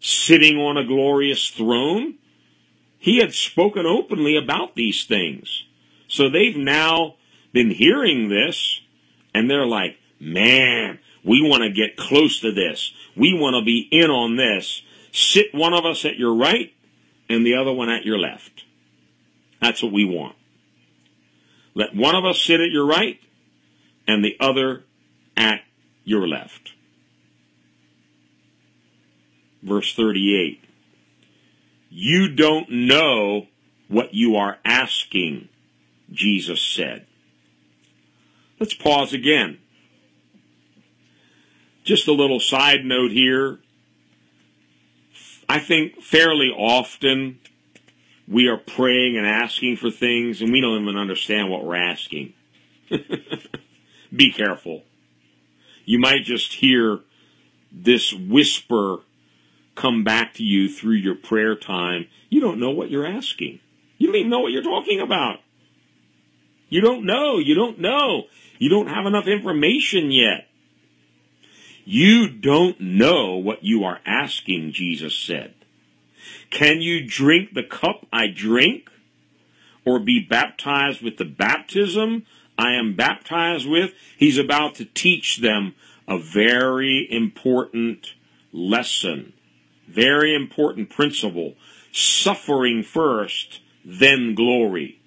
[0.00, 2.14] sitting on a glorious throne.
[2.98, 5.64] He had spoken openly about these things.
[6.08, 7.16] So they've now
[7.52, 8.80] been hearing this
[9.34, 12.92] and they're like, man, we want to get close to this.
[13.16, 14.82] We want to be in on this.
[15.12, 16.72] Sit one of us at your right
[17.28, 18.64] and the other one at your left.
[19.60, 20.36] That's what we want.
[21.74, 23.20] Let one of us sit at your right
[24.06, 24.84] and the other
[25.36, 25.60] at
[26.04, 26.72] your left.
[29.62, 30.64] Verse 38.
[31.90, 33.46] You don't know
[33.88, 35.48] what you are asking,
[36.10, 37.06] Jesus said.
[38.58, 39.58] Let's pause again.
[41.84, 43.58] Just a little side note here.
[45.48, 47.38] I think fairly often
[48.26, 52.34] we are praying and asking for things and we don't even understand what we're asking.
[54.14, 54.82] Be careful.
[55.84, 57.00] You might just hear
[57.72, 58.98] this whisper
[59.74, 62.08] come back to you through your prayer time.
[62.28, 63.60] You don't know what you're asking.
[63.96, 65.38] You don't even know what you're talking about.
[66.68, 67.38] You don't know.
[67.38, 68.24] You don't know.
[68.58, 70.48] You don't have enough information yet.
[71.84, 75.54] You don't know what you are asking, Jesus said.
[76.50, 78.90] Can you drink the cup I drink?
[79.84, 82.26] Or be baptized with the baptism
[82.58, 83.92] I am baptized with?
[84.18, 85.74] He's about to teach them
[86.06, 88.12] a very important
[88.52, 89.32] lesson,
[89.86, 91.54] very important principle.
[91.90, 94.97] Suffering first, then glory.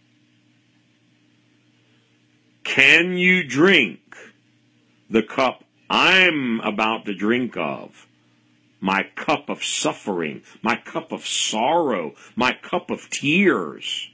[2.72, 4.00] Can you drink
[5.10, 8.08] the cup I'm about to drink of?
[8.80, 14.10] My cup of suffering, my cup of sorrow, my cup of tears.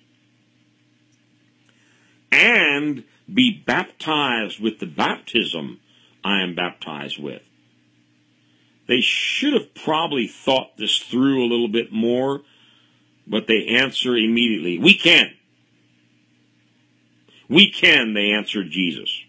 [2.32, 5.80] And be baptized with the baptism
[6.24, 7.44] I am baptized with.
[8.88, 12.42] They should have probably thought this through a little bit more,
[13.28, 15.37] but they answer immediately, We can.
[17.50, 19.22] We can, they answered Jesus.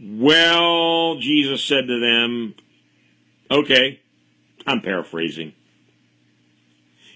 [0.00, 2.54] Well, Jesus said to them,
[3.50, 4.00] Okay,
[4.66, 5.52] I'm paraphrasing.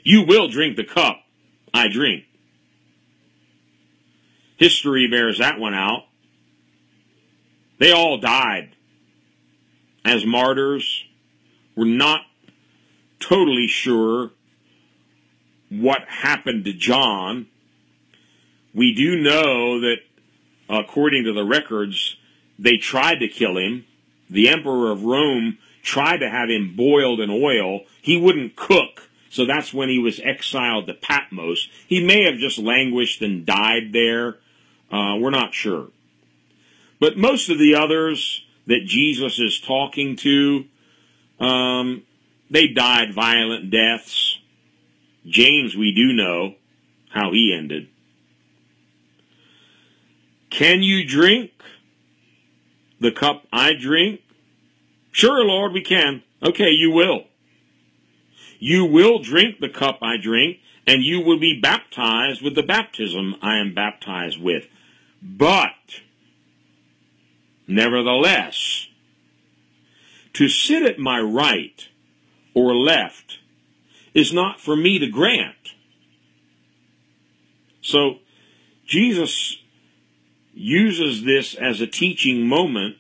[0.03, 1.23] You will drink the cup
[1.75, 2.25] I drink.
[4.57, 6.05] History bears that one out.
[7.79, 8.77] They all died
[10.05, 11.05] as martyrs.
[11.77, 12.21] We're not
[13.21, 14.31] totally sure
[15.71, 17.47] what happened to John.
[18.75, 19.99] We do know that,
[20.69, 22.17] according to the records,
[22.59, 23.85] they tried to kill him.
[24.29, 27.81] The emperor of Rome tried to have him boiled in oil.
[28.01, 31.69] He wouldn't cook, so that's when he was exiled to Patmos.
[31.87, 34.39] He may have just languished and died there.
[34.93, 35.89] Uh, we're not sure.
[37.01, 40.65] But most of the others that Jesus is talking to,
[41.41, 42.03] um,
[42.51, 44.39] they died violent deaths.
[45.27, 46.55] James, we do know
[47.09, 47.89] how he ended.
[50.51, 51.53] Can you drink
[53.01, 54.21] the cup I drink?
[55.13, 56.23] Sure, Lord, we can.
[56.43, 57.25] Okay, you will.
[58.59, 63.37] You will drink the cup I drink, and you will be baptized with the baptism
[63.41, 64.67] I am baptized with.
[65.23, 66.01] But,
[67.67, 68.89] nevertheless,
[70.35, 71.89] to sit at my right
[72.55, 73.39] or left
[74.15, 75.75] is not for me to grant.
[77.81, 78.19] So,
[78.87, 79.57] Jesus
[80.61, 82.97] uses this as a teaching moment,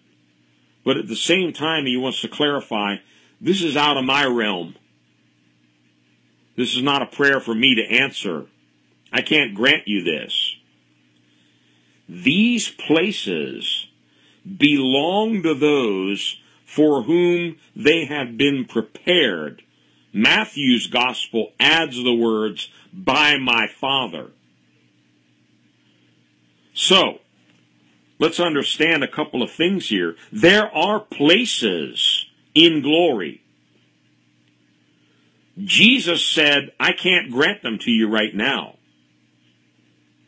[0.85, 2.97] but at the same time, he wants to clarify
[3.41, 4.77] this is out of my realm.
[6.57, 8.47] This is not a prayer for me to answer.
[9.13, 10.57] I can't grant you this.
[12.09, 13.87] These places
[14.59, 19.63] belong to those for whom they have been prepared.
[20.13, 24.31] Matthew's gospel adds the words, by my Father.
[26.75, 27.21] So,
[28.21, 30.15] let's understand a couple of things here.
[30.31, 33.43] There are places in glory.
[35.59, 38.77] Jesus said, I can't grant them to you right now.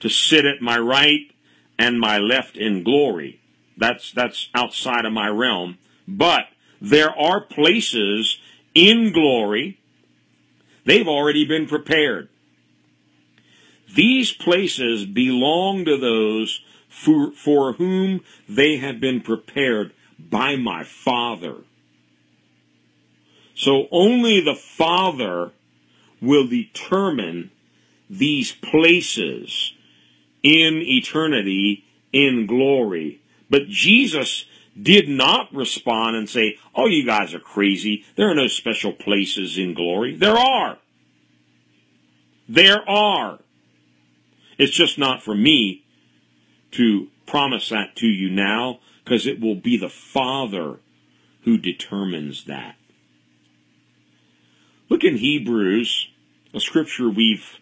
[0.01, 1.31] To sit at my right
[1.79, 3.41] and my left in glory.
[3.77, 5.79] That's, that's outside of my realm.
[6.09, 6.47] But
[6.81, 8.39] there are places
[8.75, 9.79] in glory.
[10.85, 12.29] They've already been prepared.
[13.95, 21.57] These places belong to those for, for whom they have been prepared by my Father.
[23.55, 25.53] So only the Father
[26.21, 27.51] will determine
[28.09, 29.75] these places
[30.43, 33.21] in eternity in glory.
[33.51, 34.45] But Jesus
[34.81, 38.05] did not respond and say, Oh, you guys are crazy.
[38.17, 40.17] There are no special places in glory.
[40.17, 40.79] There are.
[42.49, 43.39] There are.
[44.59, 45.85] It's just not for me
[46.73, 50.79] to promise that to you now because it will be the Father
[51.45, 52.77] who determines that.
[54.89, 56.09] Look in Hebrews,
[56.55, 57.59] a scripture we've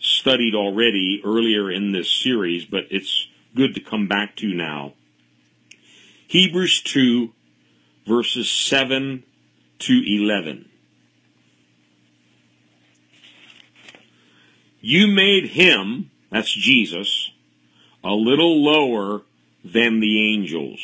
[0.00, 4.94] studied already earlier in this series, but it's good to come back to now.
[6.26, 7.32] Hebrews 2,
[8.06, 9.22] verses 7
[9.80, 10.68] to 11.
[14.80, 17.30] You made him, that's Jesus,
[18.02, 19.20] a little lower
[19.62, 20.80] than the angels.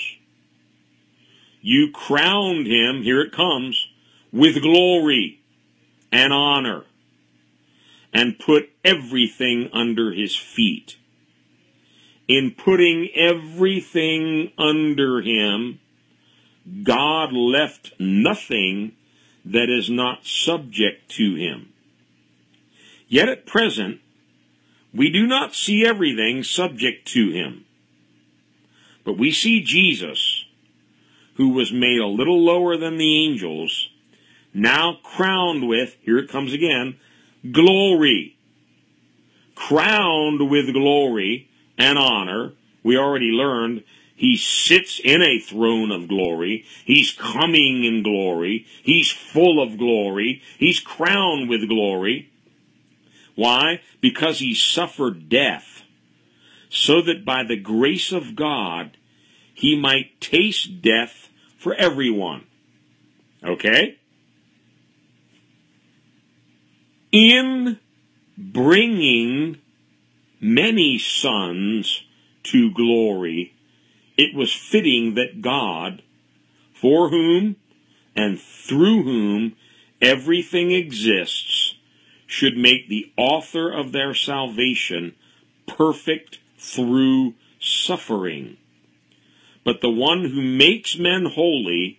[1.63, 3.89] You crowned him, here it comes,
[4.31, 5.41] with glory
[6.13, 6.85] and honor,
[8.13, 10.97] and put everything under his feet.
[12.29, 15.81] In putting everything under him,
[16.83, 18.93] God left nothing
[19.47, 21.73] that is not subject to him.
[23.09, 24.01] Yet at present,
[24.95, 27.65] we do not see everything subject to him.
[29.05, 30.45] But we see Jesus,
[31.35, 33.91] who was made a little lower than the angels,
[34.53, 36.99] now crowned with, here it comes again,
[37.51, 38.37] glory.
[39.55, 42.53] Crowned with glory and honor.
[42.83, 43.85] We already learned
[44.19, 46.65] he sits in a throne of glory.
[46.85, 48.67] He's coming in glory.
[48.83, 50.43] He's full of glory.
[50.59, 52.29] He's crowned with glory.
[53.39, 53.83] Why?
[54.01, 55.85] Because he suffered death,
[56.69, 58.97] so that by the grace of God
[59.55, 62.47] he might taste death for everyone.
[63.45, 63.97] Okay?
[67.13, 67.79] In
[68.37, 69.59] bringing
[70.41, 72.03] many sons
[72.43, 73.55] to glory,
[74.17, 76.03] it was fitting that God,
[76.75, 77.55] for whom
[78.17, 79.55] and through whom
[80.03, 81.77] everything exists,
[82.29, 85.15] should make the author of their salvation
[85.67, 88.57] perfect through suffering.
[89.65, 91.99] But the one who makes men holy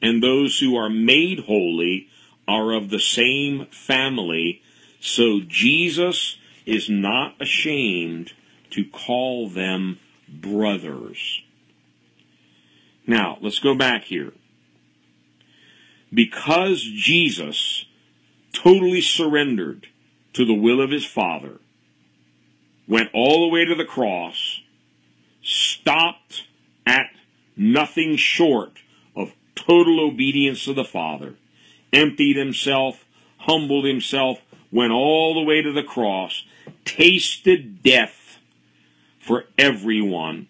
[0.00, 2.08] and those who are made holy
[2.46, 4.62] are of the same family,
[5.00, 8.32] so Jesus is not ashamed
[8.70, 11.42] to call them brothers.
[13.06, 14.32] Now, let's go back here.
[16.12, 17.86] Because Jesus
[18.52, 19.88] totally surrendered
[20.32, 21.58] to the will of his Father,
[22.86, 24.62] went all the way to the cross,
[25.42, 26.44] stopped
[26.86, 27.10] at
[27.56, 28.78] nothing short
[29.14, 31.34] of total obedience to the Father,
[31.92, 33.04] emptied himself,
[33.38, 34.40] humbled himself,
[34.70, 36.44] went all the way to the cross,
[36.84, 38.38] tasted death
[39.20, 40.46] for everyone.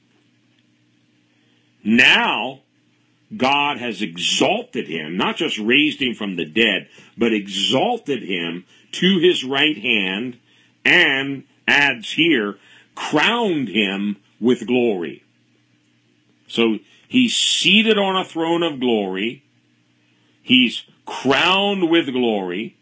[1.82, 2.60] Now,
[3.36, 9.18] God has exalted him, not just raised him from the dead, but exalted him to
[9.18, 10.38] his right hand
[10.84, 12.58] and adds here,
[12.94, 15.22] crowned him with glory.
[16.48, 19.44] So he's seated on a throne of glory.
[20.42, 22.76] He's crowned with glory.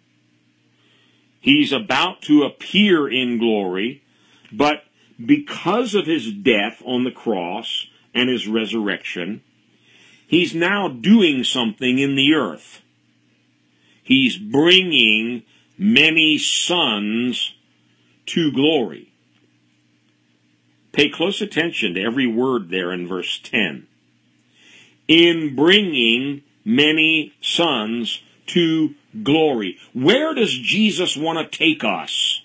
[1.41, 4.03] He's about to appear in glory,
[4.51, 4.85] but
[5.25, 9.43] because of his death on the cross and his resurrection,
[10.29, 12.83] He's now doing something in the earth.
[14.03, 15.43] He's bringing
[15.79, 17.55] many sons
[18.27, 19.11] to glory.
[20.93, 23.87] Pay close attention to every word there in verse 10.
[25.09, 29.79] In bringing many sons to glory.
[29.95, 32.43] Where does Jesus want to take us?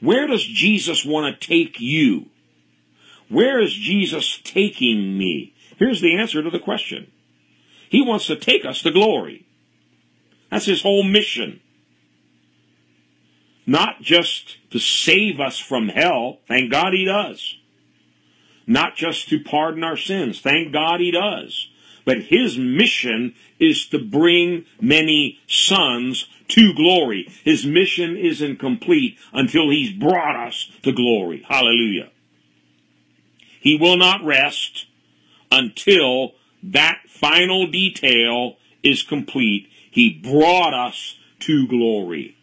[0.00, 2.26] Where does Jesus want to take you?
[3.30, 5.51] Where is Jesus taking me?
[5.82, 7.10] Here's the answer to the question.
[7.88, 9.48] He wants to take us to glory.
[10.48, 11.58] That's his whole mission.
[13.66, 17.56] Not just to save us from hell, thank God he does.
[18.64, 21.68] Not just to pardon our sins, thank God he does.
[22.04, 27.26] But his mission is to bring many sons to glory.
[27.42, 31.44] His mission isn't complete until he's brought us to glory.
[31.48, 32.10] Hallelujah.
[33.58, 34.86] He will not rest
[35.52, 36.32] until
[36.62, 39.68] that final detail is complete.
[39.90, 42.36] He brought us to glory.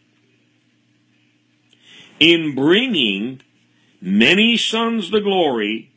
[2.20, 3.41] In bringing
[3.99, 5.91] many sons to glory,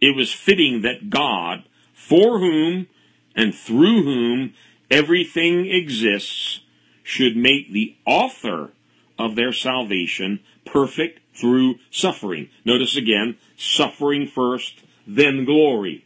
[0.00, 2.86] it was fitting that God, for whom
[3.34, 4.54] and through whom
[4.90, 6.60] everything exists,
[7.02, 8.70] should make the author
[9.18, 12.48] of their salvation perfect through suffering.
[12.64, 16.04] Notice again, suffering first, then glory.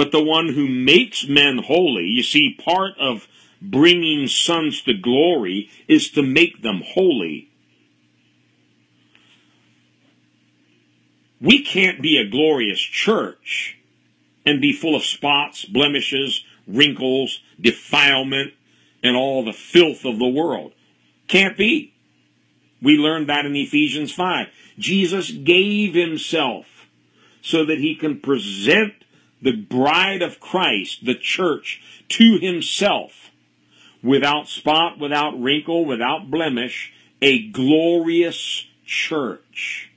[0.00, 3.28] But the one who makes men holy, you see, part of
[3.60, 7.50] bringing sons to glory is to make them holy.
[11.38, 13.76] We can't be a glorious church
[14.46, 18.54] and be full of spots, blemishes, wrinkles, defilement,
[19.02, 20.72] and all the filth of the world.
[21.28, 21.92] Can't be.
[22.80, 24.46] We learned that in Ephesians 5.
[24.78, 26.86] Jesus gave himself
[27.42, 28.94] so that he can present
[29.42, 33.30] the bride of Christ, the church, to himself
[34.02, 39.90] without spot, without wrinkle, without blemish, a glorious church,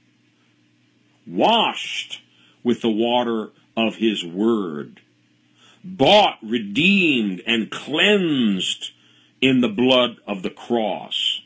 [1.25, 2.21] washed
[2.63, 5.01] with the water of his word,
[5.83, 8.91] bought, redeemed, and cleansed
[9.41, 11.41] in the blood of the cross.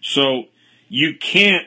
[0.00, 0.44] So
[0.88, 1.66] you can't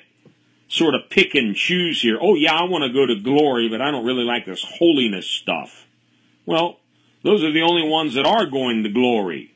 [0.70, 2.18] sort of pick and choose here.
[2.22, 5.28] Oh yeah, I want to go to glory, but I don't really like this holiness
[5.28, 5.86] stuff.
[6.46, 6.80] Well,
[7.24, 9.54] those are the only ones that are going to glory.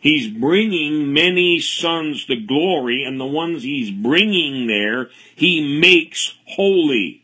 [0.00, 7.22] He's bringing many sons to glory, and the ones he's bringing there, he makes holy.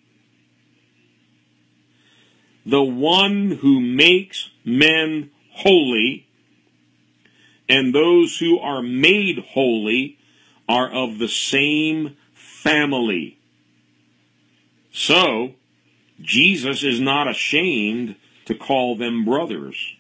[2.65, 6.27] The one who makes men holy
[7.69, 10.19] and those who are made holy
[10.69, 12.17] are of the same
[12.67, 13.39] family.
[14.93, 15.55] So,
[16.21, 19.95] Jesus is not ashamed to call them brothers.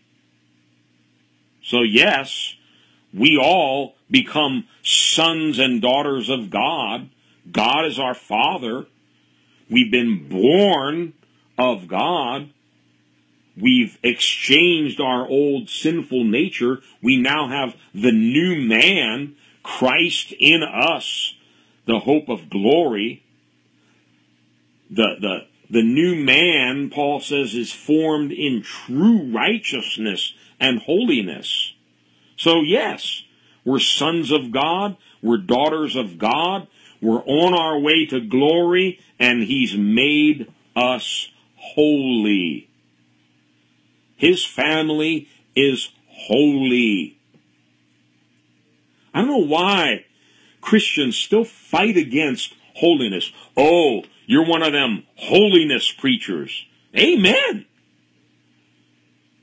[1.63, 2.55] So, yes,
[3.15, 7.09] we all become sons and daughters of God.
[7.51, 8.87] God is our Father.
[9.71, 11.13] We've been born
[11.59, 12.51] of God.
[13.57, 16.81] We've exchanged our old sinful nature.
[17.01, 21.36] We now have the new man, Christ in us,
[21.87, 23.23] the hope of glory.
[24.91, 25.39] The, the,
[25.71, 31.75] the new man, Paul says, is formed in true righteousness and holiness.
[32.37, 33.23] So yes,
[33.65, 34.97] we're sons of God.
[35.23, 36.69] We're daughters of God.
[37.01, 42.69] We're on our way to glory and he's made us holy.
[44.17, 47.19] His family is holy.
[49.13, 50.06] I don't know why
[50.67, 53.33] Christians still fight against holiness.
[53.57, 56.67] Oh, you're one of them holiness preachers.
[56.95, 57.67] Amen.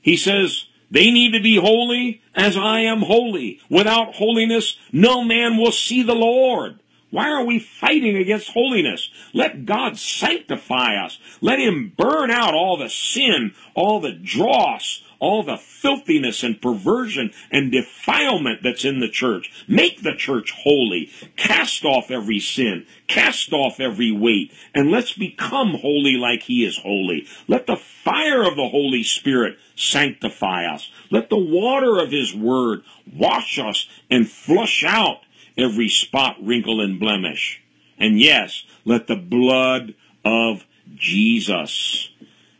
[0.02, 3.58] He says, they need to be holy as I am holy.
[3.70, 6.78] Without holiness, no man will see the Lord.
[7.10, 9.08] Why are we fighting against holiness?
[9.32, 11.18] Let God sanctify us.
[11.40, 17.32] Let Him burn out all the sin, all the dross, all the filthiness and perversion
[17.50, 19.50] and defilement that's in the church.
[19.66, 21.10] Make the church holy.
[21.34, 22.84] Cast off every sin.
[23.06, 24.52] Cast off every weight.
[24.74, 27.26] And let's become holy like He is holy.
[27.48, 30.90] Let the fire of the Holy Spirit sanctify us.
[31.10, 35.20] Let the water of His Word wash us and flush out
[35.56, 37.62] every spot, wrinkle, and blemish.
[37.98, 40.66] And yes, let the blood of
[40.96, 42.10] Jesus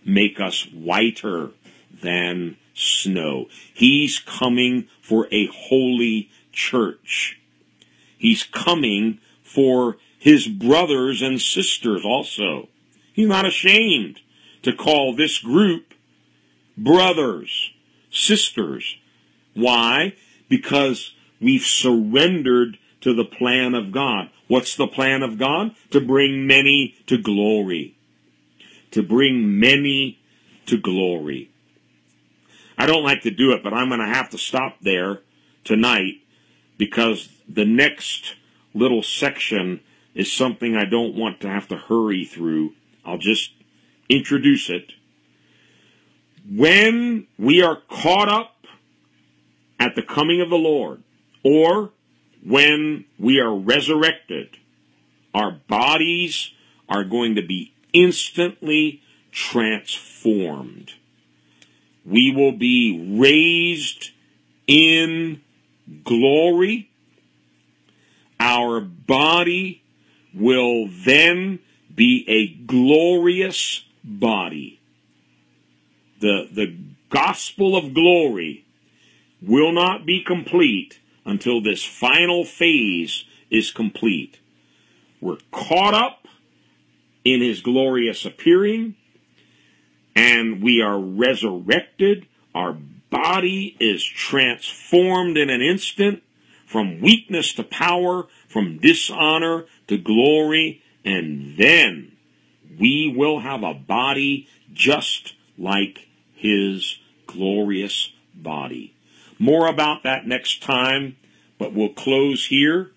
[0.02, 1.50] make us whiter
[2.05, 3.46] than snow.
[3.72, 7.40] He's coming for a holy church.
[8.16, 12.68] He's coming for his brothers and sisters also.
[13.12, 14.20] He's not ashamed
[14.62, 15.94] to call this group
[16.76, 17.72] brothers,
[18.11, 18.96] sisters.
[19.55, 20.14] Why?
[20.48, 24.30] Because we've surrendered to the plan of God.
[24.48, 25.74] What's the plan of God?
[25.90, 27.96] To bring many to glory.
[28.92, 30.18] To bring many
[30.66, 31.50] to glory.
[32.77, 35.20] I don't like to do it, but I'm going to have to stop there
[35.62, 36.14] tonight
[36.77, 38.35] because the next
[38.75, 39.81] little section
[40.14, 42.75] is something I don't want to have to hurry through.
[43.05, 43.53] I'll just
[44.09, 44.93] introduce it.
[46.51, 48.66] When we are caught up
[49.79, 51.03] at the coming of the Lord,
[51.43, 51.91] or
[52.45, 54.57] when we are resurrected,
[55.33, 56.53] our bodies
[56.89, 59.03] are going to be instantly
[59.33, 60.93] transformed.
[62.05, 64.11] We will be raised
[64.66, 65.40] in
[66.05, 66.90] glory.
[68.38, 69.82] Our body
[70.34, 71.61] will then
[71.94, 74.80] be a glorious body.
[76.20, 76.74] The, the
[77.11, 78.64] gospel of glory
[79.40, 84.38] will not be complete until this final phase is complete.
[85.20, 86.26] We're caught up
[87.24, 88.96] in his glorious appearing,
[90.14, 92.26] and we are resurrected.
[92.54, 92.76] Our
[93.10, 96.22] body is transformed in an instant
[96.66, 102.12] from weakness to power, from dishonor to glory, and then
[102.78, 108.94] we will have a body just like his glorious body.
[109.38, 111.16] More about that next time,
[111.58, 112.90] but we'll close here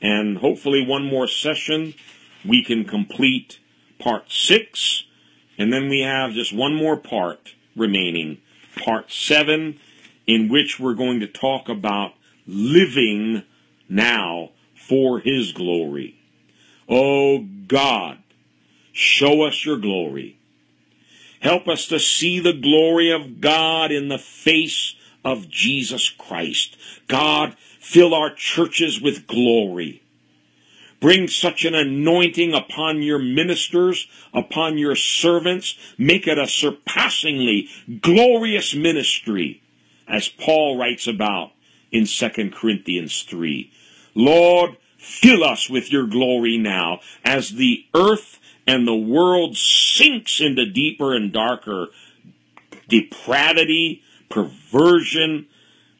[0.00, 1.94] and hopefully one more session
[2.44, 3.58] we can complete
[3.98, 5.04] part six
[5.60, 8.38] and then we have just one more part remaining,
[8.82, 9.78] part seven,
[10.26, 12.14] in which we're going to talk about
[12.46, 13.42] living
[13.86, 16.18] now for his glory.
[16.88, 18.16] Oh God,
[18.90, 20.38] show us your glory.
[21.40, 26.78] Help us to see the glory of God in the face of Jesus Christ.
[27.06, 30.02] God, fill our churches with glory.
[31.00, 35.76] Bring such an anointing upon your ministers, upon your servants.
[35.96, 37.68] Make it a surpassingly
[38.00, 39.62] glorious ministry,
[40.06, 41.52] as Paul writes about
[41.90, 43.72] in 2 Corinthians 3.
[44.14, 50.66] Lord, fill us with your glory now as the earth and the world sinks into
[50.66, 51.88] deeper and darker
[52.88, 55.46] depravity, perversion,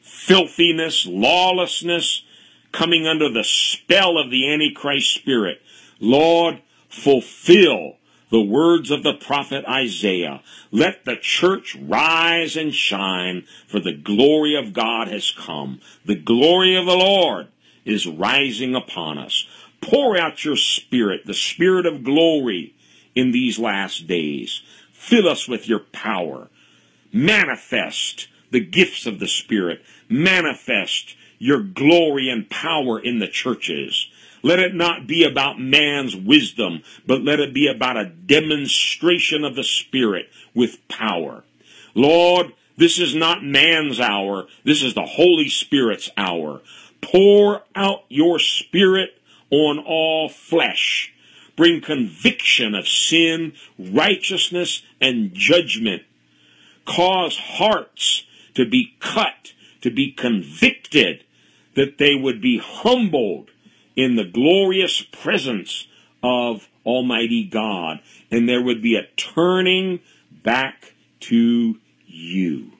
[0.01, 2.23] filthiness, lawlessness,
[2.71, 5.61] coming under the spell of the Antichrist spirit.
[5.99, 7.97] Lord, fulfill
[8.29, 10.41] the words of the prophet Isaiah.
[10.71, 15.81] Let the church rise and shine, for the glory of God has come.
[16.05, 17.47] The glory of the Lord
[17.83, 19.45] is rising upon us.
[19.81, 22.73] Pour out your spirit, the spirit of glory
[23.15, 24.61] in these last days.
[24.93, 26.47] Fill us with your power.
[27.11, 29.81] Manifest the gifts of the Spirit.
[30.07, 34.07] Manifest your glory and power in the churches.
[34.43, 39.55] Let it not be about man's wisdom, but let it be about a demonstration of
[39.55, 41.43] the Spirit with power.
[41.95, 44.45] Lord, this is not man's hour.
[44.63, 46.61] This is the Holy Spirit's hour.
[47.01, 49.19] Pour out your Spirit
[49.49, 51.11] on all flesh.
[51.55, 56.03] Bring conviction of sin, righteousness, and judgment.
[56.85, 61.23] Cause hearts to be cut, to be convicted,
[61.75, 63.49] that they would be humbled
[63.95, 65.87] in the glorious presence
[66.23, 67.99] of Almighty God,
[68.29, 69.99] and there would be a turning
[70.31, 72.71] back to you.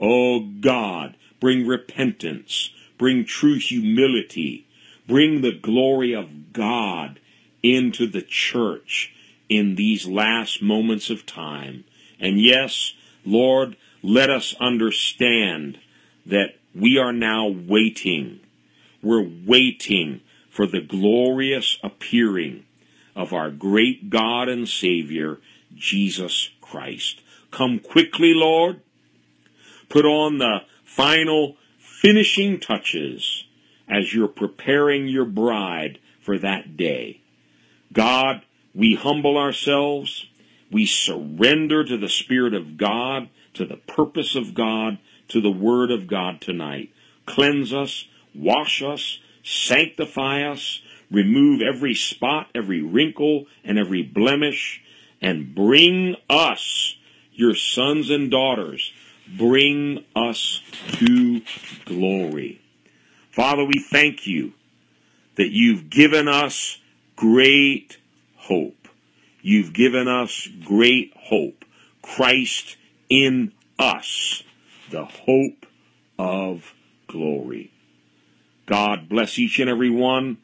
[0.00, 4.66] Oh God, bring repentance, bring true humility,
[5.06, 7.20] bring the glory of God
[7.62, 9.14] into the church
[9.48, 11.84] in these last moments of time.
[12.18, 15.78] And yes, Lord, let us understand
[16.26, 18.40] that we are now waiting.
[19.02, 20.20] We're waiting
[20.50, 22.64] for the glorious appearing
[23.14, 25.38] of our great God and Savior,
[25.74, 27.20] Jesus Christ.
[27.50, 28.80] Come quickly, Lord.
[29.88, 33.44] Put on the final finishing touches
[33.88, 37.20] as you're preparing your bride for that day.
[37.92, 38.42] God,
[38.74, 40.26] we humble ourselves.
[40.70, 44.98] We surrender to the Spirit of God, to the purpose of God,
[45.28, 46.90] to the Word of God tonight.
[47.26, 54.82] Cleanse us, wash us, sanctify us, remove every spot, every wrinkle, and every blemish,
[55.20, 56.96] and bring us,
[57.32, 58.92] your sons and daughters,
[59.36, 60.60] bring us
[60.92, 61.40] to
[61.84, 62.60] glory.
[63.30, 64.52] Father, we thank you
[65.36, 66.78] that you've given us
[67.16, 67.98] great
[68.36, 68.88] hope.
[69.42, 71.64] You've given us great hope.
[72.02, 72.76] Christ
[73.08, 74.42] in us,
[74.90, 75.66] the hope
[76.18, 76.74] of
[77.06, 77.72] glory.
[78.66, 80.38] God bless each and every one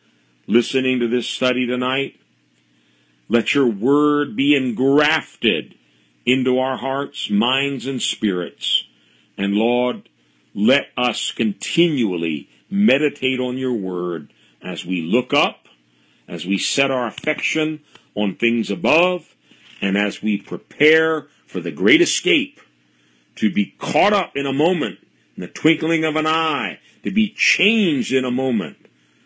[0.46, 2.20] listening to this study tonight.
[3.28, 5.76] Let your word be engrafted
[6.26, 8.84] into our hearts, minds, and spirits.
[9.38, 10.08] And Lord,
[10.54, 14.32] let us continually meditate on your word
[14.62, 15.68] as we look up,
[16.28, 17.80] as we set our affection
[18.14, 19.34] on things above,
[19.80, 22.60] and as we prepare for the great escape
[23.40, 24.98] to be caught up in a moment,
[25.34, 28.76] in the twinkling of an eye, to be changed in a moment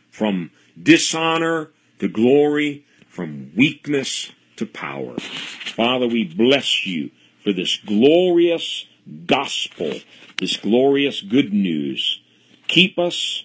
[0.09, 5.19] from dishonor to glory, from weakness to power.
[5.19, 7.11] Father, we bless you
[7.43, 8.87] for this glorious
[9.27, 9.93] gospel,
[10.39, 12.23] this glorious good news.
[12.69, 13.43] Keep us,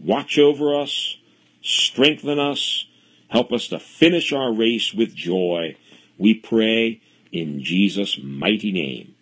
[0.00, 1.16] watch over us,
[1.62, 2.86] strengthen us,
[3.28, 5.76] help us to finish our race with joy.
[6.18, 7.00] We pray
[7.30, 9.14] in Jesus' mighty name.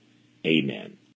[0.47, 0.97] Amen.